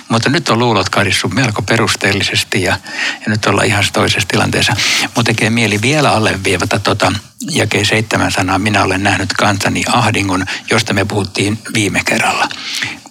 Mutta 0.08 0.30
nyt 0.30 0.48
on 0.48 0.58
luulot 0.58 0.88
karissut 0.88 1.34
melko 1.34 1.62
perusteellisesti 1.62 2.62
ja, 2.62 2.78
ja 3.10 3.26
nyt 3.26 3.46
ollaan 3.46 3.66
ihan 3.66 3.84
toisessa 3.92 4.28
tilanteessa. 4.28 4.76
Mutta 5.02 5.22
tekee 5.22 5.50
mieli 5.50 5.82
vielä 5.82 6.10
alleviivata 6.10 6.78
tota 6.78 7.12
jakeen 7.50 7.86
seitsemän 7.86 8.32
sanaa, 8.32 8.58
minä 8.58 8.82
olen 8.82 9.02
nähnyt 9.02 9.32
kansani 9.32 9.82
ahdingon, 9.92 10.46
josta 10.70 10.94
me 10.94 11.04
puhuttiin 11.04 11.58
viime 11.74 12.00
kerralla. 12.04 12.48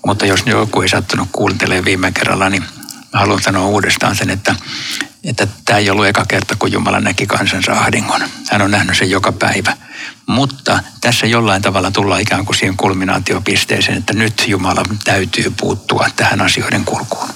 Mutta 0.05 0.25
jos 0.25 0.43
joku 0.45 0.81
ei 0.81 0.89
sattunut 0.89 1.29
kuuntelemaan 1.31 1.85
viime 1.85 2.11
kerralla, 2.11 2.49
niin 2.49 2.63
mä 3.13 3.19
haluan 3.19 3.41
sanoa 3.41 3.67
uudestaan 3.67 4.15
sen, 4.15 4.29
että, 4.29 4.55
että 5.23 5.47
tämä 5.65 5.79
ei 5.79 5.89
ollut 5.89 6.05
eka 6.05 6.25
kerta, 6.27 6.55
kun 6.55 6.71
Jumala 6.71 6.99
näki 6.99 7.27
kansansa 7.27 7.71
ahdingon. 7.71 8.21
Hän 8.51 8.61
on 8.61 8.71
nähnyt 8.71 8.97
sen 8.97 9.11
joka 9.11 9.31
päivä. 9.31 9.77
Mutta 10.27 10.79
tässä 11.01 11.27
jollain 11.27 11.61
tavalla 11.61 11.91
tullaan 11.91 12.21
ikään 12.21 12.45
kuin 12.45 12.55
siihen 12.55 12.77
kulminaatiopisteeseen, 12.77 13.97
että 13.97 14.13
nyt 14.13 14.43
Jumala 14.47 14.83
täytyy 15.03 15.53
puuttua 15.59 16.07
tähän 16.15 16.41
asioiden 16.41 16.85
kulkuun. 16.85 17.29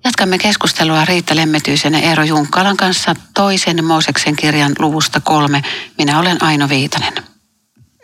Jatkamme 0.03 0.37
keskustelua 0.37 1.05
Riitta 1.05 1.35
Lemmetyisen 1.35 1.93
ja 1.93 1.99
Eero 1.99 2.23
Junkkalan 2.23 2.77
kanssa 2.77 3.15
toisen 3.33 3.85
Mooseksen 3.85 4.35
kirjan 4.35 4.71
luvusta 4.79 5.21
kolme. 5.21 5.61
Minä 5.97 6.19
olen 6.19 6.43
Aino 6.43 6.69
Viitanen. 6.69 7.28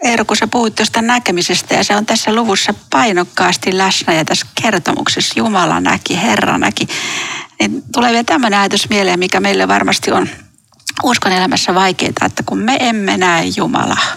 Eero, 0.05 0.25
sä 0.39 0.47
puhut 0.47 0.75
tuosta 0.75 1.01
näkemisestä 1.01 1.75
ja 1.75 1.83
se 1.83 1.95
on 1.95 2.05
tässä 2.05 2.35
luvussa 2.35 2.73
painokkaasti 2.89 3.77
läsnä 3.77 4.13
ja 4.13 4.25
tässä 4.25 4.47
kertomuksessa 4.61 5.33
Jumala 5.37 5.79
näki, 5.79 6.21
Herra 6.21 6.57
näki, 6.57 6.87
niin 7.59 7.83
tulee 7.93 8.11
vielä 8.11 8.23
tämmöinen 8.23 8.59
ajatus 8.59 8.89
mieleen, 8.89 9.19
mikä 9.19 9.39
meille 9.39 9.67
varmasti 9.67 10.11
on 10.11 10.29
uskon 11.03 11.31
elämässä 11.31 11.75
vaikeaa, 11.75 12.25
että 12.25 12.43
kun 12.45 12.57
me 12.57 12.77
emme 12.79 13.17
näe 13.17 13.45
Jumalaa, 13.57 14.07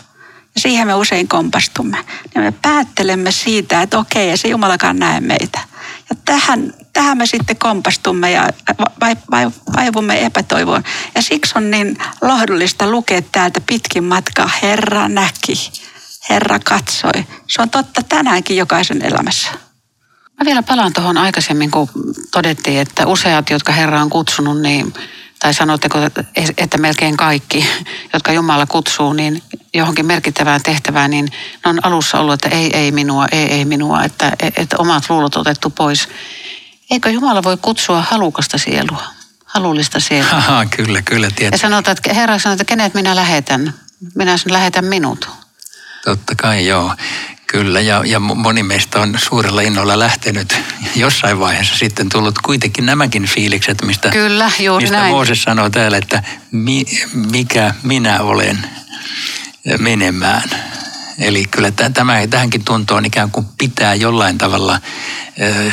ja 0.55 0.61
siihen 0.61 0.87
me 0.87 0.95
usein 0.95 1.29
kompastumme, 1.29 1.99
niin 2.35 2.45
me 2.45 2.53
päättelemme 2.63 3.33
siitä, 3.33 3.83
että 3.83 3.99
okei, 3.99 4.31
ei 4.31 4.37
se 4.37 4.49
Jumalakaan 4.49 4.97
näe 4.97 5.21
meitä. 5.21 5.61
Ja 6.11 6.17
tähän, 6.25 6.75
tähän 6.99 7.19
me 7.19 7.27
sitten 7.27 7.57
kompastumme 7.57 8.31
ja 8.31 8.49
vaivumme 9.77 10.27
epätoivoon. 10.27 10.85
Ja 11.15 11.23
siksi 11.23 11.53
on 11.57 11.71
niin 11.71 11.99
lohdullista 12.23 12.91
lukea 12.91 13.23
täältä 13.23 13.61
pitkin 13.61 14.05
matkaa, 14.05 14.51
Herra 14.63 15.09
näki, 15.09 15.71
Herra 16.31 16.59
katsoi. 16.59 17.25
Se 17.49 17.63
on 17.63 17.71
totta 17.71 18.03
tänäänkin 18.03 18.57
jokaisen 18.57 19.05
elämässä. 19.05 19.51
Mä 20.39 20.45
vielä 20.45 20.63
palaan 20.63 20.93
tuohon 20.93 21.19
aikaisemmin, 21.19 21.71
kun 21.71 21.89
todettiin, 22.31 22.81
että 22.81 23.07
useat, 23.07 23.51
jotka 23.51 23.73
Herra 23.73 24.03
on 24.03 24.11
kutsunut, 24.11 24.61
niin 24.61 24.95
tai 25.39 25.55
sanotteko, 25.55 25.99
että 26.57 26.79
melkein 26.79 27.17
kaikki, 27.17 27.67
jotka 28.13 28.33
Jumala 28.33 28.67
kutsuu 28.67 29.13
niin 29.13 29.43
johonkin 29.75 30.07
merkittävään 30.07 30.63
tehtävään, 30.63 31.11
niin 31.11 31.25
ne 31.65 31.71
on 31.71 31.85
alussa 31.85 32.21
ollut, 32.21 32.35
että 32.35 32.49
ei, 32.49 32.77
ei 32.77 32.93
minua, 32.93 33.27
ei, 33.33 33.45
ei 33.45 33.65
minua, 33.65 34.05
että, 34.05 34.33
että 34.57 34.77
omat 34.79 35.11
luulot 35.11 35.37
otettu 35.37 35.71
pois. 35.71 36.09
Eikö 36.91 37.11
Jumala 37.11 37.43
voi 37.43 37.57
kutsua 37.57 38.03
halukasta 38.11 38.59
sielua, 38.59 39.05
halullista 39.45 40.01
sielua? 40.01 40.31
Aha, 40.33 40.67
kyllä, 40.67 41.03
kyllä. 41.03 41.29
Tietysti. 41.31 41.55
Ja 41.55 41.59
sanotaan, 41.59 41.97
että 41.97 42.15
Herra 42.15 42.39
sanoo, 42.39 42.55
että 42.55 42.65
kenet 42.65 42.95
minä 42.95 43.17
lähetän? 43.17 43.75
Minä 44.15 44.37
lähetän 44.47 44.85
minut. 44.85 45.29
Totta 46.05 46.35
kai, 46.35 46.67
joo. 46.67 46.95
Kyllä, 47.47 47.81
ja, 47.81 48.03
ja 48.07 48.21
moni 48.21 48.63
meistä 48.63 49.01
on 49.01 49.15
suurella 49.19 49.61
innolla 49.61 49.99
lähtenyt 49.99 50.57
jossain 50.97 51.41
vaiheessa 51.41 51.77
sitten 51.79 52.09
tullut 52.09 52.39
kuitenkin 52.39 52.87
nämäkin 52.87 53.27
fiilikset, 53.27 53.83
mistä, 53.83 54.09
Kyllä, 54.11 54.51
juuri 54.59 54.83
mistä 54.83 54.97
näin. 54.97 55.11
Mooses 55.15 55.43
sanoo 55.43 55.71
täällä, 55.71 55.97
että 55.97 56.23
mi, 56.51 56.85
mikä 57.33 57.75
minä 57.83 58.21
olen 58.21 58.59
menemään. 59.79 60.51
Eli 61.19 61.45
kyllä 61.45 61.71
tämä, 61.71 62.27
tähänkin 62.27 62.65
tuntoon 62.65 63.05
ikään 63.05 63.31
kuin 63.31 63.47
pitää 63.59 63.95
jollain 63.95 64.39
tavalla 64.39 64.81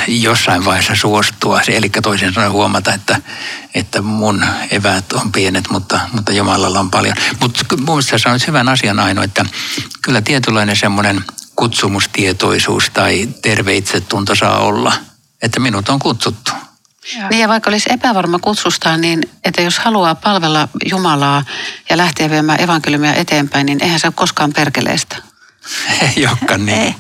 jossain 0.08 0.66
vaiheessa 0.66 0.96
suostua. 0.96 1.62
Eli 1.68 1.90
toisin 1.90 2.34
sanoen 2.34 2.52
huomata, 2.52 2.94
että, 2.94 3.22
että 3.74 4.02
mun 4.02 4.46
eväät 4.72 5.14
on 5.14 5.32
pienet, 5.32 5.70
mutta, 5.70 6.00
mutta 6.12 6.32
Jumalalla 6.32 6.80
on 6.80 6.92
paljon. 6.92 7.16
Mutta 7.40 7.66
mun 7.78 7.86
mielestä 7.86 8.18
sanoit 8.18 8.48
hyvän 8.48 8.70
asian 8.70 9.00
Aino, 9.00 9.24
että 9.24 9.46
kyllä 10.02 10.22
tietynlainen 10.22 10.76
semmoinen 10.76 11.24
kutsumustietoisuus 11.56 12.90
tai 12.94 13.30
terve 13.42 13.76
itsetunto 13.76 14.36
saa 14.36 14.60
olla, 14.60 14.94
että 15.42 15.60
minut 15.60 15.90
on 15.90 16.00
kutsuttu. 16.00 16.52
Niin 17.30 17.42
ja 17.42 17.48
vaikka 17.48 17.70
olisi 17.70 17.94
epävarma 17.94 18.40
kutsustaan, 18.40 19.02
niin 19.02 19.22
että 19.44 19.62
jos 19.62 19.80
haluaa 19.80 20.16
palvella 20.16 20.68
Jumalaa 20.90 21.44
ja 21.90 21.98
lähteä 21.98 22.30
viemään 22.30 22.62
evankeliumia 22.62 23.14
eteenpäin, 23.14 23.66
niin 23.66 23.84
eihän 23.84 24.00
se 24.00 24.08
ole 24.08 24.14
koskaan 24.18 24.54
perkeleestä. 24.54 25.25
Ei 26.02 26.28
olekaan 26.28 26.66
niin. 26.66 26.82
Ei, 26.82 26.96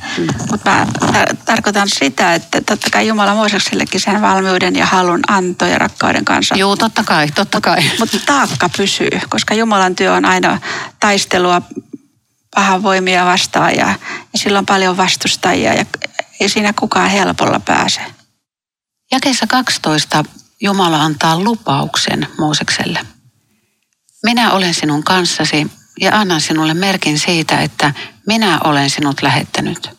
mutta 0.51 0.71
mä 0.71 0.87
tar- 0.99 1.35
tarkoitan 1.45 1.87
sitä, 1.89 2.33
että 2.33 2.61
totta 2.61 2.87
kai 2.91 3.07
Jumala 3.07 3.33
Mooseksellekin 3.33 4.01
sen 4.01 4.21
valmiuden 4.21 4.75
ja 4.75 4.85
halun 4.85 5.19
antoi 5.27 5.71
ja 5.71 5.77
rakkauden 5.77 6.25
kanssa. 6.25 6.55
Joo, 6.55 6.75
totta 6.75 7.03
kai, 7.03 7.27
totta 7.35 7.61
kai. 7.61 7.91
Mutta 7.99 8.17
taakka 8.25 8.69
pysyy, 8.77 9.09
koska 9.29 9.53
Jumalan 9.53 9.95
työ 9.95 10.13
on 10.13 10.25
aina 10.25 10.59
taistelua 10.99 11.61
pahan 12.55 12.83
voimia 12.83 13.25
vastaan 13.25 13.75
ja, 13.75 13.87
ja 14.33 14.39
sillä 14.39 14.59
on 14.59 14.65
paljon 14.65 14.97
vastustajia 14.97 15.73
ja 15.73 15.85
ei 16.39 16.49
siinä 16.49 16.73
kukaan 16.73 17.09
helpolla 17.09 17.59
pääse. 17.59 18.01
Jakeessa 19.11 19.47
12 19.47 20.23
Jumala 20.61 21.03
antaa 21.03 21.39
lupauksen 21.39 22.27
Moosekselle. 22.39 22.99
Minä 24.23 24.51
olen 24.51 24.73
sinun 24.73 25.03
kanssasi 25.03 25.67
ja 26.01 26.19
annan 26.19 26.41
sinulle 26.41 26.73
merkin 26.73 27.19
siitä, 27.19 27.61
että 27.61 27.93
minä 28.27 28.59
olen 28.63 28.89
sinut 28.89 29.21
lähettänyt. 29.21 29.89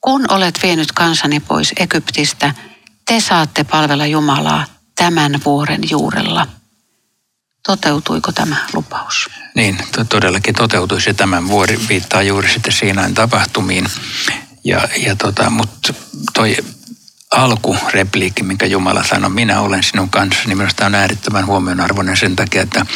Kun 0.00 0.32
olet 0.32 0.58
vienyt 0.62 0.92
kansani 0.92 1.40
pois 1.40 1.72
Egyptistä, 1.76 2.54
te 3.06 3.20
saatte 3.20 3.64
palvella 3.64 4.06
Jumalaa 4.06 4.64
tämän 4.96 5.40
vuoren 5.44 5.80
juurella. 5.90 6.46
Toteutuiko 7.66 8.32
tämä 8.32 8.56
lupaus? 8.72 9.30
Niin, 9.54 9.78
to- 9.92 10.04
todellakin 10.04 10.54
toteutui 10.54 11.00
se 11.00 11.14
tämän 11.14 11.48
vuori 11.48 11.80
viittaa 11.88 12.22
juuri 12.22 12.52
sitten 12.52 12.72
Siinain 12.72 13.14
tapahtumiin. 13.14 13.86
Ja, 14.64 14.88
ja 14.96 15.16
tota, 15.16 15.50
mutta 15.50 15.94
toi 16.34 16.56
alkurepliikki, 17.30 18.42
minkä 18.42 18.66
Jumala 18.66 19.04
sanoi, 19.04 19.30
minä 19.30 19.60
olen 19.60 19.82
sinun 19.82 20.10
kanssa, 20.10 20.42
niin 20.46 20.58
minusta 20.58 20.86
on 20.86 20.94
äärettömän 20.94 21.46
huomionarvoinen 21.46 22.16
sen 22.16 22.36
takia, 22.36 22.62
että 22.62 22.86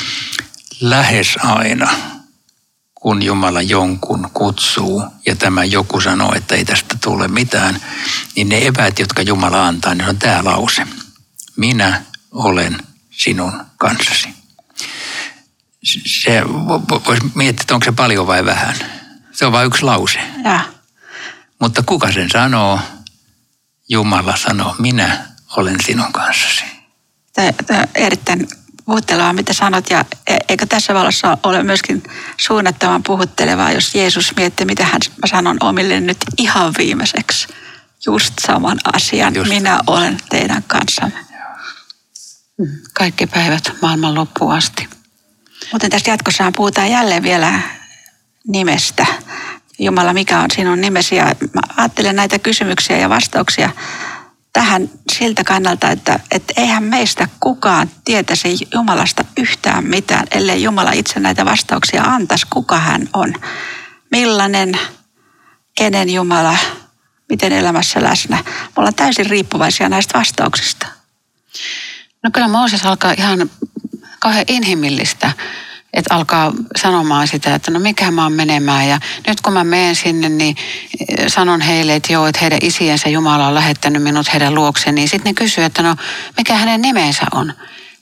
lähes 0.81 1.37
aina, 1.42 1.90
kun 3.03 3.23
Jumala 3.23 3.62
jonkun 3.62 4.31
kutsuu 4.35 5.05
ja 5.27 5.37
tämä 5.37 5.65
joku 5.65 6.01
sanoo, 6.01 6.35
että 6.35 6.55
ei 6.55 6.65
tästä 6.65 6.97
tule 7.03 7.29
mitään, 7.29 7.81
niin 8.37 8.49
ne 8.49 8.67
eväät, 8.67 8.99
jotka 8.99 9.23
Jumala 9.23 9.67
antaa, 9.67 9.95
niin 9.95 10.09
on 10.09 10.19
tämä 10.19 10.45
lause. 10.45 10.87
Minä 11.57 12.03
olen 12.33 12.79
sinun 13.11 13.53
kanssasi 13.77 14.29
se 16.07 16.43
voisi 17.07 17.23
miettiä, 17.35 17.62
että 17.62 17.75
onko 17.75 17.85
se 17.85 17.93
paljon 17.93 18.27
vai 18.27 18.45
vähän. 18.45 18.75
Se 19.33 19.47
on 19.47 19.53
vain 19.53 19.67
yksi 19.67 19.83
lause. 19.83 20.19
Ja. 20.45 20.61
Mutta 21.59 21.83
kuka 21.83 22.12
sen 22.12 22.31
sanoo? 22.31 22.81
Jumala 23.88 24.37
sanoo, 24.37 24.75
minä 24.79 25.27
olen 25.57 25.77
sinun 25.87 26.12
kanssasi. 26.12 26.65
Tämä, 27.33 27.53
tämä 27.67 27.85
erittäin 27.95 28.49
puhuttelevaa, 28.85 29.33
mitä 29.33 29.53
sanot. 29.53 29.90
Ja 29.90 30.05
e- 30.27 30.37
eikö 30.49 30.66
tässä 30.66 30.95
valossa 30.95 31.38
ole 31.42 31.62
myöskin 31.62 32.03
suunnattoman 32.37 33.03
puhuttelevaa, 33.03 33.73
jos 33.73 33.95
Jeesus 33.95 34.37
miettii, 34.37 34.66
mitä 34.66 34.85
hän 34.85 35.01
mä 35.23 35.27
sanon 35.27 35.57
omille 35.61 36.01
nyt 36.01 36.18
ihan 36.38 36.75
viimeiseksi. 36.79 37.49
Just 38.07 38.35
saman 38.47 38.79
asian. 38.92 39.35
Just. 39.35 39.49
Minä 39.49 39.81
olen 39.87 40.18
teidän 40.29 40.62
kanssanne. 40.66 41.18
Kaikki 42.95 43.27
päivät 43.27 43.73
maailman 43.83 44.14
loppuun 44.14 44.55
asti. 44.55 44.88
Mutta 45.73 45.88
tässä 45.88 46.11
jatkossahan 46.11 46.53
puhutaan 46.57 46.90
jälleen 46.90 47.23
vielä 47.23 47.61
nimestä. 48.47 49.07
Jumala, 49.79 50.12
mikä 50.12 50.40
on 50.40 50.51
sinun 50.51 50.81
nimesi? 50.81 51.16
Ja 51.16 51.25
mä 51.25 51.61
ajattelen 51.77 52.16
näitä 52.16 52.38
kysymyksiä 52.38 52.99
ja 52.99 53.09
vastauksia 53.09 53.71
tähän 54.53 54.91
siltä 55.12 55.45
kannalta, 55.45 55.91
että, 55.91 56.21
että 56.31 56.53
eihän 56.57 56.85
meistä 56.85 57.29
kukaan 57.41 57.91
tietäisi 58.05 58.69
Jumalasta 58.75 59.25
yhtään 59.37 59.85
mitään, 59.87 60.27
ellei 60.31 60.62
Jumala 60.62 60.93
itse 60.93 61.21
näitä 61.21 61.45
vastauksia 61.45 62.03
antaisi, 62.03 62.47
kuka 62.51 62.79
hän 62.79 63.09
on. 63.12 63.35
Millainen, 64.11 64.79
kenen 65.75 66.11
Jumala, 66.11 66.57
miten 67.29 67.53
elämässä 67.53 68.03
läsnä. 68.03 68.37
Me 68.47 68.73
ollaan 68.77 68.95
täysin 68.95 69.27
riippuvaisia 69.27 69.88
näistä 69.88 70.19
vastauksista. 70.19 70.87
No 72.23 72.31
kyllä 72.33 72.49
Mooses 72.49 72.87
alkaa 72.87 73.12
ihan 73.12 73.51
kauhean 74.19 74.45
inhimillistä, 74.49 75.33
että 75.92 76.14
alkaa 76.14 76.52
sanomaan 76.76 77.28
sitä, 77.28 77.55
että 77.55 77.70
no 77.70 77.78
mikä 77.78 78.11
mä 78.11 78.22
oon 78.22 78.33
menemään 78.33 78.88
ja 78.88 79.00
nyt 79.26 79.40
kun 79.40 79.52
mä 79.52 79.64
menen 79.64 79.96
sinne, 79.96 80.28
niin 80.28 80.57
sanon 81.28 81.61
heille, 81.61 81.94
että 81.94 82.12
joo, 82.12 82.26
että 82.26 82.40
heidän 82.40 82.59
isiensä 82.62 83.09
Jumala 83.09 83.46
on 83.46 83.55
lähettänyt 83.55 84.02
minut 84.02 84.33
heidän 84.33 84.55
luokseen, 84.55 84.94
niin 84.94 85.09
sitten 85.09 85.31
ne 85.31 85.35
kysyy, 85.35 85.64
että 85.64 85.83
no 85.83 85.96
mikä 86.37 86.55
hänen 86.55 86.83
nimensä 86.83 87.26
on? 87.33 87.55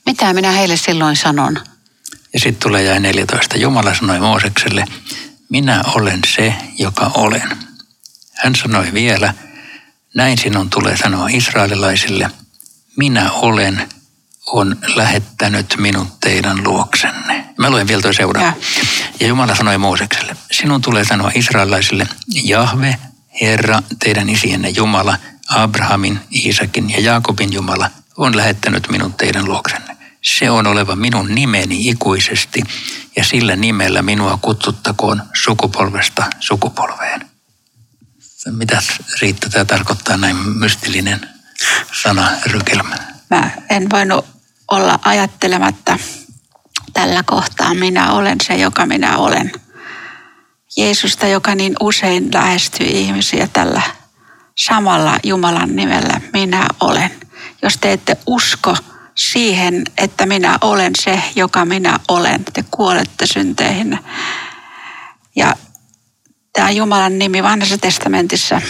Mitä 0.05 0.33
minä 0.33 0.51
heille 0.51 0.77
silloin 0.77 1.15
sanon? 1.15 1.59
Ja 2.33 2.39
sitten 2.39 2.63
tulee 2.63 2.83
jäi 2.83 2.99
14. 2.99 3.57
Jumala 3.57 3.93
sanoi 3.93 4.19
Moosekselle, 4.19 4.85
minä 5.49 5.83
olen 5.95 6.19
se, 6.35 6.53
joka 6.77 7.11
olen. 7.13 7.57
Hän 8.33 8.55
sanoi 8.55 8.93
vielä, 8.93 9.33
näin 10.15 10.37
sinun 10.37 10.69
tulee 10.69 10.97
sanoa 10.97 11.27
israelilaisille, 11.27 12.31
minä 12.97 13.31
olen 13.31 13.89
on 14.45 14.75
lähettänyt 14.95 15.75
minut 15.77 16.19
teidän 16.19 16.63
luoksenne. 16.63 17.45
Mä 17.57 17.69
luen 17.69 17.87
vielä 17.87 18.01
toi 18.01 18.13
seuraava. 18.13 18.47
Ja. 18.47 18.53
ja 19.19 19.27
Jumala 19.27 19.55
sanoi 19.55 19.77
Moosekselle, 19.77 20.35
sinun 20.51 20.81
tulee 20.81 21.03
sanoa 21.03 21.31
israelaisille, 21.35 22.07
Jahve, 22.27 22.97
Herra, 23.41 23.81
teidän 23.99 24.29
isienne 24.29 24.69
Jumala, 24.69 25.17
Abrahamin, 25.49 26.19
Iisakin 26.35 26.89
ja 26.89 26.99
Jaakobin 26.99 27.53
Jumala, 27.53 27.89
on 28.17 28.37
lähettänyt 28.37 28.89
minut 28.89 29.17
teidän 29.17 29.45
luoksenne. 29.45 29.97
Se 30.21 30.51
on 30.51 30.67
oleva 30.67 30.95
minun 30.95 31.35
nimeni 31.35 31.89
ikuisesti 31.89 32.63
ja 33.15 33.23
sillä 33.23 33.55
nimellä 33.55 34.01
minua 34.01 34.39
kutsuttakoon 34.41 35.23
sukupolvesta 35.43 36.25
sukupolveen. 36.39 37.31
Mitä 38.51 38.81
Riitta 39.21 39.49
tämä 39.49 39.65
tarkoittaa 39.65 40.17
näin 40.17 40.35
mystillinen 40.35 41.29
sanarykelmä? 42.03 43.10
Mä 43.31 43.51
en 43.69 43.89
voinut 43.89 44.25
olla 44.71 44.99
ajattelematta 45.05 45.97
tällä 46.93 47.23
kohtaa 47.23 47.73
minä 47.73 48.13
olen 48.13 48.37
se, 48.43 48.53
joka 48.53 48.85
minä 48.85 49.17
olen. 49.17 49.51
Jeesusta, 50.77 51.27
joka 51.27 51.55
niin 51.55 51.75
usein 51.79 52.29
lähestyy 52.33 52.87
ihmisiä 52.87 53.47
tällä 53.53 53.81
samalla 54.57 55.19
Jumalan 55.23 55.75
nimellä 55.75 56.21
minä 56.33 56.67
olen. 56.79 57.11
Jos 57.61 57.77
te 57.77 57.91
ette 57.91 58.17
usko 58.25 58.77
siihen, 59.15 59.83
että 59.97 60.25
minä 60.25 60.57
olen 60.61 60.91
se, 60.95 61.23
joka 61.35 61.65
minä 61.65 61.99
olen, 62.07 62.45
te 62.53 62.65
kuolette 62.71 63.25
synteihin. 63.25 63.99
Ja 65.35 65.55
tämä 66.53 66.71
Jumalan 66.71 67.19
nimi 67.19 67.43
vanhassa 67.43 67.77
testamentissa 67.77 68.61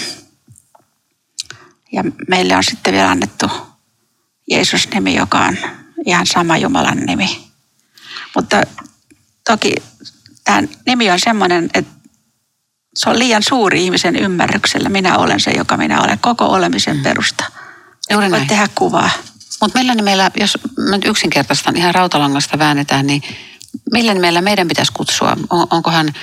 ja 1.92 2.04
meille 2.28 2.56
on 2.56 2.64
sitten 2.64 2.94
vielä 2.94 3.10
annettu 3.10 3.71
Jeesus-nimi, 4.52 5.16
joka 5.16 5.40
on 5.40 5.58
ihan 6.06 6.28
sama 6.28 6.58
Jumalan 6.58 6.98
nimi. 6.98 7.52
Mutta 8.36 8.62
toki 9.50 9.74
tämä 10.44 10.64
nimi 10.86 11.12
on 11.12 11.20
semmoinen, 11.20 11.70
että 11.74 11.92
se 12.98 13.10
on 13.10 13.20
liian 13.20 13.44
suuri 13.44 13.84
ihmisen 13.84 14.16
ymmärryksellä. 14.16 14.90
Minä 14.90 15.18
olen 15.18 15.40
se, 15.40 15.52
joka 15.52 15.78
minä 15.78 16.02
olen, 16.02 16.20
koko 16.20 16.46
olemisen 16.46 16.98
mm. 16.98 17.04
perusta. 17.04 17.44
Juuri 18.10 18.32
Voi 18.32 18.46
tehdä 18.46 18.68
kuvaa. 18.76 19.10
Mutta 19.62 19.80
millä 19.80 19.96
nimellä, 19.96 20.32
jos 20.40 20.58
nyt 20.92 21.06
yksinkertaistan 21.06 21.78
ihan 21.78 21.96
rautalangasta 21.96 22.60
väännetään, 22.60 23.08
niin 23.08 23.24
millä 23.92 24.14
nimellä 24.14 24.42
meidän 24.42 24.68
pitäisi 24.68 24.92
kutsua? 24.92 25.38
On, 25.50 25.68
onkohan 25.70 26.14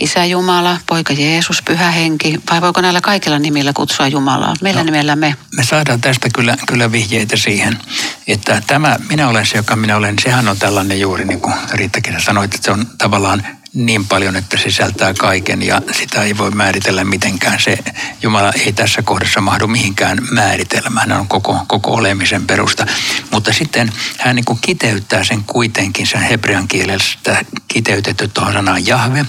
Isä 0.00 0.24
Jumala, 0.24 0.78
Poika 0.86 1.12
Jeesus, 1.12 1.62
Pyhä 1.62 1.90
Henki, 1.90 2.40
vai 2.50 2.60
voiko 2.60 2.80
näillä 2.80 3.00
kaikilla 3.00 3.38
nimillä 3.38 3.72
kutsua 3.72 4.08
Jumalaa? 4.08 4.54
Millä 4.62 4.80
no, 4.80 4.84
nimellä 4.84 5.16
me? 5.16 5.36
Me 5.56 5.64
saadaan 5.64 6.00
tästä 6.00 6.28
kyllä, 6.34 6.56
kyllä 6.66 6.92
vihjeitä 6.92 7.36
siihen, 7.36 7.78
että 8.26 8.62
tämä 8.66 8.96
minä 9.08 9.28
olen 9.28 9.46
se, 9.46 9.56
joka 9.56 9.76
minä 9.76 9.96
olen, 9.96 10.14
sehän 10.22 10.48
on 10.48 10.58
tällainen 10.58 11.00
juuri 11.00 11.24
niin 11.24 11.40
kuin 11.40 11.54
Riittakin 11.72 12.20
sanoit, 12.20 12.54
että 12.54 12.64
se 12.64 12.70
on 12.70 12.86
tavallaan 12.98 13.46
niin 13.76 14.06
paljon, 14.06 14.36
että 14.36 14.56
sisältää 14.56 15.14
kaiken 15.14 15.62
ja 15.62 15.82
sitä 15.92 16.22
ei 16.22 16.38
voi 16.38 16.50
määritellä 16.50 17.04
mitenkään. 17.04 17.60
Se 17.60 17.78
Jumala 18.22 18.52
ei 18.52 18.72
tässä 18.72 19.02
kohdassa 19.02 19.40
mahdu 19.40 19.66
mihinkään 19.66 20.18
määritelmään, 20.30 21.10
hän 21.10 21.20
on 21.20 21.28
koko, 21.28 21.60
koko 21.66 21.94
olemisen 21.94 22.46
perusta. 22.46 22.86
Mutta 23.30 23.52
sitten 23.52 23.92
hän 24.18 24.36
niin 24.36 24.44
kuin 24.44 24.58
kiteyttää 24.60 25.24
sen 25.24 25.44
kuitenkin, 25.44 26.06
sen 26.06 26.20
hebrean 26.20 26.68
kielestä 26.68 27.44
kiteytetty 27.68 28.28
tuohon 28.28 28.52
sanaan 28.52 28.86
Jahve, 28.86 29.26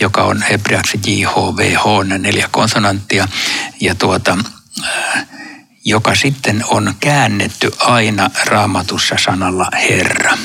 joka 0.00 0.22
on 0.22 0.42
hebreaksi 0.42 1.00
JHVH, 1.06 1.84
neljä 2.18 2.48
konsonanttia. 2.50 3.28
Ja 3.80 3.94
tuota, 3.94 4.38
äh, 4.84 5.26
joka 5.84 6.14
sitten 6.14 6.64
on 6.68 6.94
käännetty 7.00 7.72
aina 7.78 8.30
raamatussa 8.46 9.16
sanalla 9.24 9.68
Herra. 9.88 10.38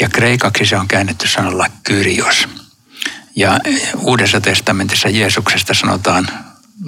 Ja 0.00 0.08
kreikaksi 0.08 0.66
se 0.66 0.76
on 0.76 0.88
käännetty 0.88 1.28
sanalla 1.28 1.66
Kyrios. 1.82 2.48
Ja 3.36 3.60
Uudessa 3.96 4.40
testamentissa 4.40 5.08
Jeesuksesta 5.08 5.74
sanotaan 5.74 6.28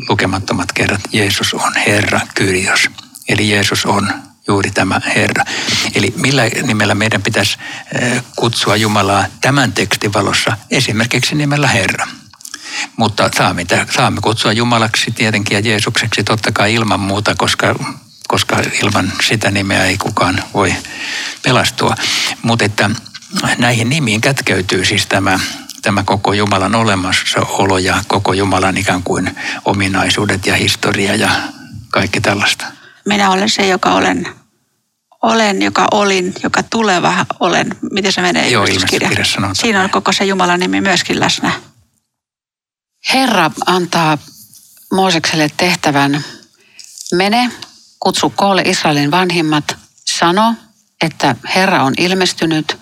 lukemattomat 0.09 0.73
kerrat, 0.73 1.01
Jeesus 1.13 1.55
on 1.55 1.73
Herra 1.87 2.21
Kyrios. 2.35 2.91
Eli 3.29 3.51
Jeesus 3.51 3.87
on 3.87 4.13
juuri 4.49 4.71
tämä 4.71 5.01
Herra. 5.15 5.45
Eli 5.95 6.15
millä 6.17 6.43
nimellä 6.63 6.95
meidän 6.95 7.23
pitäisi 7.23 7.59
eh, 7.95 8.23
kutsua 8.37 8.77
Jumalaa 8.77 9.25
tämän 9.41 9.73
tekstin 9.73 10.13
valossa, 10.13 10.57
esimerkiksi 10.71 11.35
nimellä 11.35 11.69
Herra. 11.69 12.07
Mutta 12.97 13.31
saamme, 13.37 13.67
saamme 13.97 14.21
kutsua 14.21 14.53
Jumalaksi 14.53 15.11
tietenkin 15.11 15.55
ja 15.55 15.61
Jeesukseksi 15.61 16.25
totta 16.25 16.53
kai 16.53 16.75
ilman 16.75 17.01
muuta, 17.01 17.35
koska 17.35 17.75
koska 18.31 18.57
ilman 18.83 19.13
sitä 19.27 19.51
nimeä 19.51 19.85
ei 19.85 19.99
kukaan 19.99 20.43
voi 20.55 20.75
pelastua. 21.43 21.95
Mutta 22.43 22.65
että 22.65 22.91
näihin 23.59 23.89
nimiin 23.89 24.21
kätkeytyy 24.21 24.85
siis 24.85 25.07
tämä, 25.07 25.41
tämä 25.83 26.03
koko 26.03 26.33
Jumalan 26.33 26.75
olemassaolo 26.75 27.79
ja 27.79 28.05
koko 28.07 28.33
Jumalan 28.33 28.77
ikään 28.77 29.03
kuin 29.03 29.37
ominaisuudet 29.65 30.47
ja 30.47 30.55
historia 30.55 31.15
ja 31.15 31.31
kaikki 31.91 32.21
tällaista. 32.21 32.67
Minä 33.05 33.31
olen 33.31 33.51
se, 33.51 33.67
joka 33.67 33.95
olen, 33.95 34.27
olen 35.23 35.63
joka 35.63 35.87
olin, 35.93 36.35
joka 36.43 36.63
tuleva 36.63 37.27
olen. 37.41 37.77
Miten 37.91 38.13
se 38.13 38.21
menee 38.21 38.49
Joo, 38.49 38.67
sanotaan. 39.23 39.57
Siinä 39.57 39.83
on 39.83 39.91
koko 39.91 40.13
se 40.13 40.25
Jumalan 40.25 40.61
nimi 40.61 40.81
myöskin 40.81 41.21
läsnä. 41.21 41.53
Herra 43.13 43.51
antaa 43.67 44.19
Moosekselle 44.93 45.51
tehtävän, 45.57 46.25
mene 47.15 47.51
kutsu 48.01 48.33
koolle 48.37 48.63
Israelin 48.63 49.11
vanhimmat, 49.11 49.77
sano, 50.05 50.55
että 51.01 51.37
Herra 51.55 51.83
on 51.83 51.95
ilmestynyt, 51.99 52.79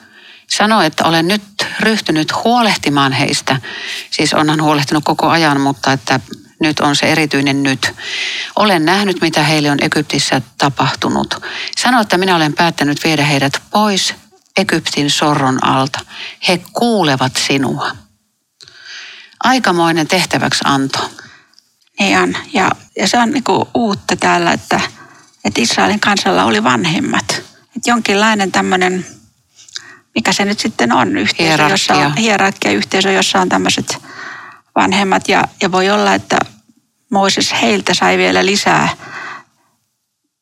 sano, 0.50 0.83
että 0.83 1.04
olen 1.04 1.28
nyt 1.28 1.42
ryhtynyt 1.81 2.44
huolehtimaan 2.44 3.12
heistä. 3.12 3.61
Siis 4.11 4.35
onhan 4.35 4.62
huolehtinut 4.62 5.04
koko 5.04 5.28
ajan, 5.28 5.61
mutta 5.61 5.92
että 5.92 6.20
nyt 6.61 6.81
on 6.81 6.96
se 6.96 7.07
erityinen 7.07 7.62
nyt. 7.62 7.92
Olen 8.57 8.85
nähnyt, 8.85 9.20
mitä 9.20 9.42
heille 9.42 9.70
on 9.70 9.83
Egyptissä 9.83 10.42
tapahtunut. 10.59 11.35
Sano, 11.78 12.00
että 12.00 12.18
minä 12.18 12.37
olen 12.37 12.52
päättänyt 12.52 13.04
viedä 13.04 13.24
heidät 13.24 13.62
pois 13.70 14.14
Egyptin 14.57 15.11
sorron 15.11 15.64
alta. 15.64 16.00
He 16.48 16.61
kuulevat 16.72 17.33
sinua. 17.46 17.90
Aikamoinen 19.44 20.09
tehtäväksi 20.09 20.61
anto. 20.64 21.11
Niin 22.00 22.18
on. 22.18 22.37
Ja, 22.52 22.70
ja 22.96 23.09
se 23.09 23.18
on 23.18 23.31
niinku 23.31 23.68
uutta 23.74 24.16
täällä, 24.16 24.52
että– 24.52 24.81
että 25.44 25.61
Israelin 25.61 26.01
kansalla 26.01 26.44
oli 26.44 26.64
vanhemmat. 26.64 27.42
Että 27.77 27.90
jonkinlainen 27.90 28.53
tämmöinen, 28.53 29.07
mikä 30.14 30.33
se 30.33 30.44
nyt 30.44 30.61
sitten 30.61 30.92
on, 30.92 31.18
yhteisö, 31.18 31.42
hierarkia. 31.42 31.74
jossa 31.74 31.94
on 31.94 32.16
hierarkia, 32.16 32.72
yhteisö, 32.72 33.12
jossa 33.12 33.40
on 33.40 33.48
tämmöiset 33.48 33.98
vanhemmat. 34.74 35.29
Ja, 35.29 35.44
ja 35.62 35.72
voi 35.72 35.90
olla, 35.90 36.14
että 36.14 36.38
Mooses 37.11 37.55
heiltä 37.62 37.94
sai 37.94 38.18
vielä 38.18 38.46
lisää 38.46 38.88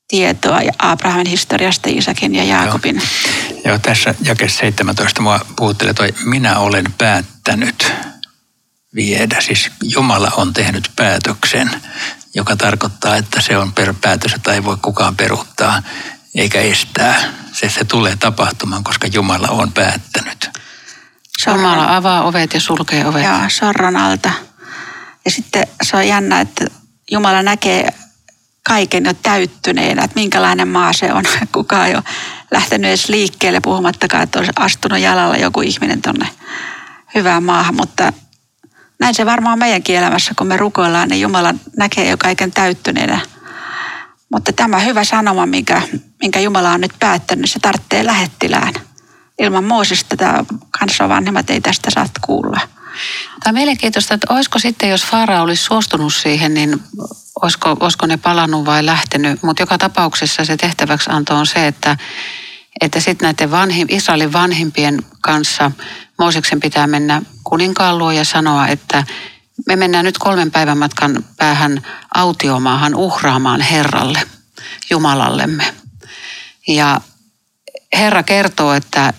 tietoa 0.08 0.60
ja 0.60 0.72
Abrahamin 0.78 1.26
historiasta, 1.26 1.88
Isakin 1.92 2.34
ja 2.34 2.44
Jaakobin. 2.44 2.96
Joo, 2.96 3.60
Joo 3.64 3.78
tässä 3.78 4.14
jake 4.24 4.48
17 4.48 5.22
mua 5.22 5.40
puhuttelee 5.56 5.94
toi, 5.94 6.14
minä 6.24 6.58
olen 6.58 6.84
päättänyt 6.98 7.92
viedä. 8.94 9.40
Siis 9.40 9.70
Jumala 9.82 10.30
on 10.36 10.52
tehnyt 10.52 10.90
päätöksen 10.96 11.70
joka 12.36 12.56
tarkoittaa, 12.56 13.16
että 13.16 13.40
se 13.40 13.58
on 13.58 13.72
päätös, 14.00 14.32
jota 14.32 14.54
ei 14.54 14.64
voi 14.64 14.76
kukaan 14.82 15.16
peruuttaa 15.16 15.82
eikä 16.34 16.60
estää. 16.60 17.14
Se, 17.52 17.70
se 17.70 17.84
tulee 17.84 18.16
tapahtumaan, 18.16 18.84
koska 18.84 19.06
Jumala 19.06 19.48
on 19.48 19.72
päättänyt. 19.72 20.50
Jumala 21.46 21.96
avaa 21.96 22.22
ovet 22.22 22.54
ja 22.54 22.60
sulkee 22.60 23.06
ovet. 23.06 23.24
Joo, 23.24 23.40
sorron 23.48 23.96
alta. 23.96 24.32
Ja 25.24 25.30
sitten 25.30 25.66
se 25.82 25.96
on 25.96 26.08
jännä, 26.08 26.40
että 26.40 26.66
Jumala 27.10 27.42
näkee 27.42 27.88
kaiken 28.62 29.04
jo 29.04 29.14
täyttyneenä, 29.14 30.04
että 30.04 30.20
minkälainen 30.20 30.68
maa 30.68 30.92
se 30.92 31.12
on. 31.12 31.24
Kukaan 31.52 31.88
ei 31.88 31.94
ole 31.94 32.04
lähtenyt 32.50 32.88
edes 32.88 33.08
liikkeelle, 33.08 33.60
puhumattakaan, 33.60 34.22
että 34.22 34.38
olisi 34.38 34.52
astunut 34.56 34.98
jalalla 34.98 35.36
joku 35.36 35.60
ihminen 35.60 36.02
tuonne 36.02 36.28
hyvään 37.14 37.42
maahan, 37.42 37.74
mutta 37.74 38.12
näin 39.00 39.14
se 39.14 39.26
varmaan 39.26 39.58
meidänkin 39.58 39.96
elämässä, 39.96 40.32
kun 40.38 40.46
me 40.46 40.56
rukoillaan, 40.56 41.08
niin 41.08 41.20
Jumala 41.20 41.54
näkee 41.76 42.10
jo 42.10 42.16
kaiken 42.16 42.50
täyttyneenä. 42.50 43.20
Mutta 44.32 44.52
tämä 44.52 44.78
hyvä 44.78 45.04
sanoma, 45.04 45.46
minkä, 45.46 45.82
minkä 46.20 46.40
Jumala 46.40 46.72
on 46.72 46.80
nyt 46.80 46.92
päättänyt, 46.98 47.50
se 47.50 47.58
tarvitsee 47.58 48.06
lähettilään. 48.06 48.74
Ilman 49.38 49.64
Moosesta 49.64 50.16
tämä 50.16 50.44
vanhemmat 51.08 51.50
ei 51.50 51.60
tästä 51.60 51.90
saa 51.90 52.06
kuulla. 52.20 52.60
Tämä 53.42 53.50
on 53.50 53.54
mielenkiintoista, 53.54 54.14
että 54.14 54.34
olisiko 54.34 54.58
sitten, 54.58 54.90
jos 54.90 55.04
Faara 55.04 55.42
olisi 55.42 55.62
suostunut 55.62 56.14
siihen, 56.14 56.54
niin 56.54 56.82
olisiko, 57.42 57.76
olisiko 57.80 58.06
ne 58.06 58.16
palannut 58.16 58.64
vai 58.64 58.86
lähtenyt. 58.86 59.42
Mutta 59.42 59.62
joka 59.62 59.78
tapauksessa 59.78 60.44
se 60.44 60.56
tehtäväksi 60.56 61.10
anto 61.10 61.34
on 61.34 61.46
se, 61.46 61.66
että, 61.66 61.96
että 62.80 63.00
sitten 63.00 63.26
näiden 63.26 63.50
vanhim, 63.50 63.86
Israelin 63.90 64.32
vanhimpien 64.32 65.02
kanssa 65.20 65.70
Mooseksen 66.18 66.60
pitää 66.60 66.86
mennä 66.86 67.22
kuninkaan 67.44 67.98
luo 67.98 68.10
ja 68.10 68.24
sanoa, 68.24 68.68
että 68.68 69.04
me 69.66 69.76
mennään 69.76 70.04
nyt 70.04 70.18
kolmen 70.18 70.50
päivän 70.50 70.78
matkan 70.78 71.24
päähän 71.36 71.82
autiomaahan 72.14 72.94
uhraamaan 72.94 73.60
Herralle, 73.60 74.22
Jumalallemme. 74.90 75.74
Ja 76.68 77.00
Herra 77.96 78.22
kertoo, 78.22 78.72
että 78.72 79.12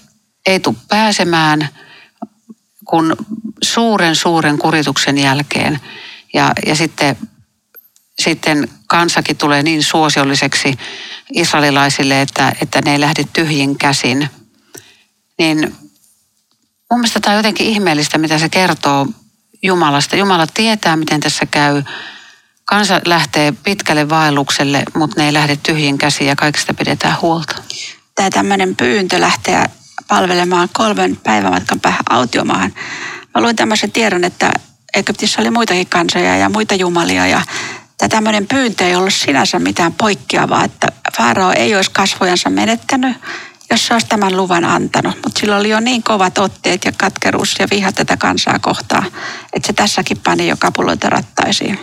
ei 0.46 0.60
tule 0.60 0.76
pääsemään, 0.88 1.70
kun 2.86 3.16
suuren 3.64 4.16
suuren 4.16 4.58
kurituksen 4.58 5.18
jälkeen 5.18 5.80
ja, 6.34 6.52
ja 6.66 6.76
sitten, 6.76 7.18
sitten 8.20 8.68
kansakin 8.88 9.38
tulee 9.38 9.64
niin 9.64 9.84
suosiolliseksi 9.84 10.78
israelilaisille, 11.34 12.22
että, 12.22 12.54
että 12.62 12.82
ne 12.86 12.92
ei 12.92 13.00
lähde 13.00 13.24
tyhjin 13.34 13.78
käsin, 13.78 14.30
niin 15.40 15.76
mun 16.92 17.00
mielestä 17.00 17.20
tämä 17.20 17.34
on 17.34 17.40
jotenkin 17.40 17.68
ihmeellistä, 17.68 18.18
mitä 18.18 18.38
se 18.38 18.50
kertoo 18.50 19.08
Jumalasta. 19.64 20.16
Jumala 20.16 20.48
tietää, 20.54 20.96
miten 20.96 21.20
tässä 21.20 21.46
käy. 21.46 21.84
Kansa 22.66 23.02
lähtee 23.06 23.54
pitkälle 23.64 24.10
vaellukselle, 24.10 24.84
mutta 24.96 25.22
ne 25.22 25.26
ei 25.26 25.34
lähde 25.34 25.56
tyhjin 25.56 25.98
käsiin 25.98 26.28
ja 26.28 26.36
kaikista 26.36 26.74
pidetään 26.74 27.18
huolta. 27.22 27.56
Tämä 28.16 28.30
tämmöinen 28.30 28.76
pyyntö 28.76 29.22
lähteä 29.22 29.70
palvelemaan 30.08 30.70
kolmen 30.74 31.18
päivämatkan 31.24 31.80
päähän 31.80 32.04
autiomaahan. 32.10 32.74
Mä 33.36 33.42
luin 33.42 33.56
tämmöisen 33.56 33.92
tiedon, 33.92 34.24
että 34.24 34.52
Egyptissä 34.94 35.42
oli 35.42 35.52
muitakin 35.52 35.90
kansoja 35.90 36.38
ja 36.38 36.50
muita 36.50 36.76
jumalia 36.76 37.28
ja 37.28 37.42
tämä 37.98 38.10
tämmöinen 38.10 38.48
pyyntö 38.48 38.88
ei 38.88 38.96
ollut 38.96 39.14
sinänsä 39.14 39.60
mitään 39.60 39.94
poikkeavaa, 39.94 40.64
että 40.64 40.88
Farao 41.18 41.52
ei 41.52 41.76
olisi 41.76 41.92
kasvojansa 41.92 42.50
menettänyt, 42.50 43.18
jos 43.72 43.88
se 43.88 43.94
olisi 43.94 44.08
tämän 44.08 44.38
luvan 44.38 44.66
antanut. 44.66 45.16
Mutta 45.16 45.40
sillä 45.40 45.58
oli 45.58 45.70
jo 45.70 45.80
niin 45.80 46.04
kovat 46.04 46.38
otteet 46.38 46.86
ja 46.86 46.92
katkeruus 46.98 47.56
ja 47.60 47.68
viha 47.72 47.92
tätä 47.92 48.18
kansaa 48.18 48.60
kohtaan, 48.60 49.06
että 49.54 49.68
se 49.68 49.74
tässäkin 49.74 50.18
pani 50.24 50.48
jo 50.48 50.56
kapuloita 50.60 51.10
rattaisiin. 51.10 51.80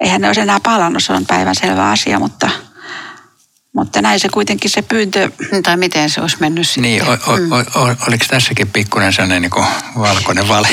Eihän 0.00 0.20
ne 0.20 0.26
olisi 0.26 0.40
enää 0.40 0.60
palannut, 0.62 1.04
se 1.04 1.12
on 1.12 1.26
päivän 1.26 1.54
selvä 1.54 1.90
asia, 1.90 2.18
mutta, 2.18 2.50
mutta 3.72 4.02
näin 4.02 4.20
se 4.20 4.28
kuitenkin 4.28 4.70
se 4.70 4.82
pyyntö. 4.82 5.30
Tai 5.62 5.76
miten 5.76 6.10
se 6.10 6.20
olisi 6.20 6.36
mennyt 6.40 6.66
sitten. 6.68 6.82
Niin, 6.82 7.08
o, 7.08 7.12
o, 7.12 7.36
Mm. 7.36 7.52
o, 7.52 7.56
o, 7.56 7.94
oliko 8.08 8.24
tässäkin 8.28 8.68
pikkuinen 8.70 9.12
sellainen 9.12 9.42
niin 9.42 9.64
valkoinen 9.98 10.48
vale? 10.48 10.68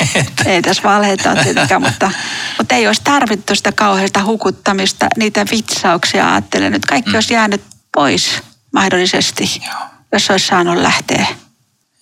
Ei 0.46 0.62
tässä 0.62 0.82
valheita 0.82 1.30
ole 1.30 1.44
tietenkään, 1.44 1.82
mutta, 1.82 2.10
mutta 2.58 2.74
ei 2.74 2.86
olisi 2.86 3.02
tarvittu 3.04 3.54
sitä 3.54 3.72
kauheasta 3.72 4.24
hukuttamista, 4.24 5.06
niitä 5.16 5.46
vitsauksia 5.50 6.32
ajattelen. 6.32 6.72
Nyt 6.72 6.86
kaikki 6.86 7.10
mm. 7.10 7.14
olisi 7.14 7.34
jäänyt 7.34 7.62
pois 7.94 8.42
mahdollisesti, 8.72 9.60
Joo. 9.66 9.88
jos 10.12 10.30
olisi 10.30 10.46
saanut 10.46 10.76
lähteä. 10.76 11.26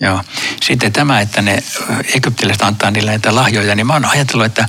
Joo. 0.01 0.23
Sitten 0.63 0.93
tämä, 0.93 1.21
että 1.21 1.43
ne 1.43 1.63
egyptiläiset 2.15 2.63
antaa 2.63 2.91
niille 2.91 3.11
näitä 3.11 3.35
lahjoja, 3.35 3.75
niin 3.75 3.87
mä 3.87 3.93
oon 3.93 4.05
ajatellut, 4.05 4.47
että 4.47 4.69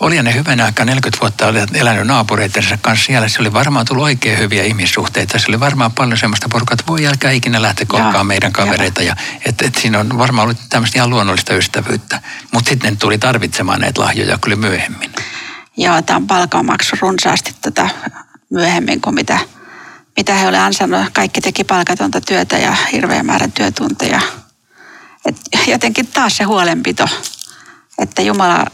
oli 0.00 0.22
ne 0.22 0.34
hyvän 0.34 0.60
aikaa 0.60 0.84
40 0.84 1.20
vuotta 1.20 1.46
oli 1.46 1.58
elänyt 1.74 2.06
naapureitensa 2.06 2.78
kanssa 2.80 3.06
siellä. 3.06 3.28
Se 3.28 3.40
oli 3.40 3.52
varmaan 3.52 3.86
tullut 3.86 4.04
oikein 4.04 4.38
hyviä 4.38 4.62
ihmissuhteita. 4.62 5.38
Se 5.38 5.46
oli 5.48 5.60
varmaan 5.60 5.92
paljon 5.92 6.18
semmoista 6.18 6.48
porukkaa, 6.48 6.74
että 6.74 6.86
voi 6.86 7.06
älkää 7.06 7.30
ikinä 7.30 7.62
lähteä 7.62 7.86
Joo, 7.92 8.02
kolkaan 8.02 8.26
meidän 8.26 8.52
kavereita. 8.52 9.02
Ja, 9.02 9.16
että, 9.46 9.66
että 9.66 9.80
siinä 9.80 9.98
on 9.98 10.18
varmaan 10.18 10.44
ollut 10.44 10.58
tämmöistä 10.70 10.98
ihan 10.98 11.10
luonnollista 11.10 11.54
ystävyyttä. 11.54 12.22
Mutta 12.52 12.68
sitten 12.68 12.92
ne 12.92 12.96
tuli 12.96 13.18
tarvitsemaan 13.18 13.80
näitä 13.80 14.00
lahjoja 14.00 14.38
kyllä 14.38 14.56
myöhemmin. 14.56 15.10
Ja 15.76 16.02
tämä 16.02 16.16
on 16.16 16.26
palkanmaksu 16.26 16.96
runsaasti 17.00 17.54
tätä 17.60 17.88
myöhemmin 18.50 19.00
kuin 19.00 19.14
mitä, 19.14 19.38
mitä 20.16 20.34
he 20.34 20.48
olivat 20.48 20.64
ansainnut. 20.64 21.10
Kaikki 21.12 21.40
teki 21.40 21.64
palkatonta 21.64 22.20
työtä 22.20 22.58
ja 22.58 22.76
hirveän 22.92 23.26
määrän 23.26 23.52
työtunteja. 23.52 24.20
Et 25.24 25.36
jotenkin 25.66 26.06
taas 26.06 26.36
se 26.36 26.44
huolenpito, 26.44 27.08
että 27.98 28.22
Jumala 28.22 28.66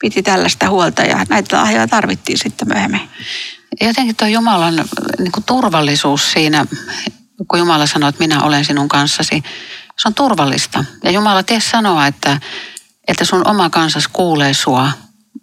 piti 0.00 0.22
tällaista 0.22 0.70
huolta 0.70 1.02
ja 1.02 1.26
näitä 1.28 1.56
lahjoja 1.56 1.88
tarvittiin 1.88 2.38
sitten 2.38 2.68
myöhemmin. 2.68 3.10
Jotenkin 3.80 4.16
tuo 4.16 4.28
Jumalan 4.28 4.84
niin 5.18 5.32
kuin 5.32 5.44
turvallisuus 5.44 6.32
siinä, 6.32 6.66
kun 7.48 7.58
Jumala 7.58 7.86
sanoo, 7.86 8.08
että 8.08 8.24
minä 8.24 8.42
olen 8.42 8.64
sinun 8.64 8.88
kanssasi, 8.88 9.42
se 9.98 10.08
on 10.08 10.14
turvallista. 10.14 10.84
Ja 11.04 11.10
Jumala 11.10 11.42
tie 11.42 11.60
sanoa, 11.60 12.06
että, 12.06 12.40
että 13.08 13.24
sun 13.24 13.46
oma 13.46 13.70
kansas 13.70 14.08
kuulee 14.08 14.54
sua, 14.54 14.92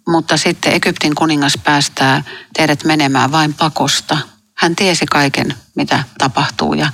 mutta 0.08 0.36
sitten 0.36 0.72
Egyptin 0.72 1.14
kuningas 1.14 1.58
päästää 1.64 2.24
teidät 2.56 2.84
menemään 2.84 3.32
vain 3.32 3.54
pakosta. 3.54 4.18
Hän 4.62 4.76
tiesi 4.76 5.06
kaiken, 5.06 5.54
mitä 5.74 6.04
tapahtuu 6.18 6.74
ja 6.74 6.92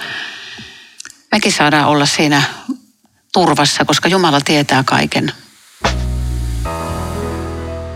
mekin 1.31 1.53
saadaan 1.53 1.89
olla 1.89 2.07
siinä 2.07 2.43
turvassa, 3.33 3.85
koska 3.85 4.09
Jumala 4.09 4.41
tietää 4.41 4.85
kaiken. 4.85 5.33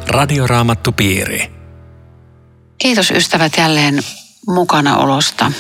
Radioraamattupiiri. 0.06 1.52
Kiitos 2.78 3.10
ystävät 3.10 3.52
jälleen 3.56 4.02
mukanaolosta. 4.46 5.52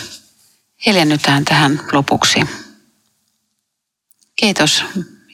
Hiljennytään 0.86 1.44
tähän 1.44 1.80
lopuksi. 1.92 2.40
Kiitos 4.36 4.84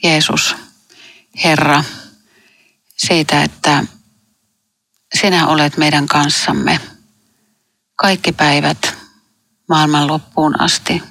Jeesus, 0.03 0.55
Herra, 1.43 1.83
siitä, 2.97 3.43
että 3.43 3.83
sinä 5.19 5.47
olet 5.47 5.77
meidän 5.77 6.07
kanssamme 6.07 6.79
kaikki 8.01 8.31
päivät 8.31 8.97
maailman 9.69 10.07
loppuun 10.07 10.61
asti. 10.61 11.03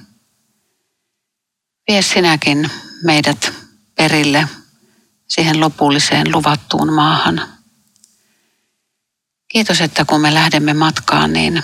Vie 1.87 2.01
sinäkin 2.01 2.71
meidät 3.03 3.53
perille 3.95 4.47
siihen 5.27 5.59
lopulliseen 5.59 6.31
luvattuun 6.31 6.93
maahan. 6.93 7.41
Kiitos, 9.47 9.81
että 9.81 10.05
kun 10.05 10.21
me 10.21 10.33
lähdemme 10.33 10.73
matkaan, 10.73 11.33
niin 11.33 11.63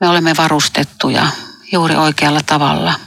me 0.00 0.08
olemme 0.08 0.34
varustettuja 0.36 1.26
juuri 1.72 1.96
oikealla 1.96 2.42
tavalla. 2.46 3.00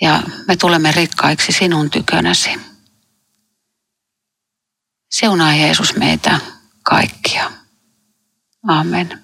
Ja 0.00 0.22
me 0.48 0.56
tulemme 0.56 0.92
rikkaiksi 0.92 1.52
sinun 1.52 1.90
tykönäsi. 1.90 2.60
Siunaa 5.10 5.54
Jeesus 5.54 5.96
meitä 5.96 6.40
kaikkia. 6.82 7.65
Amen. 8.66 9.18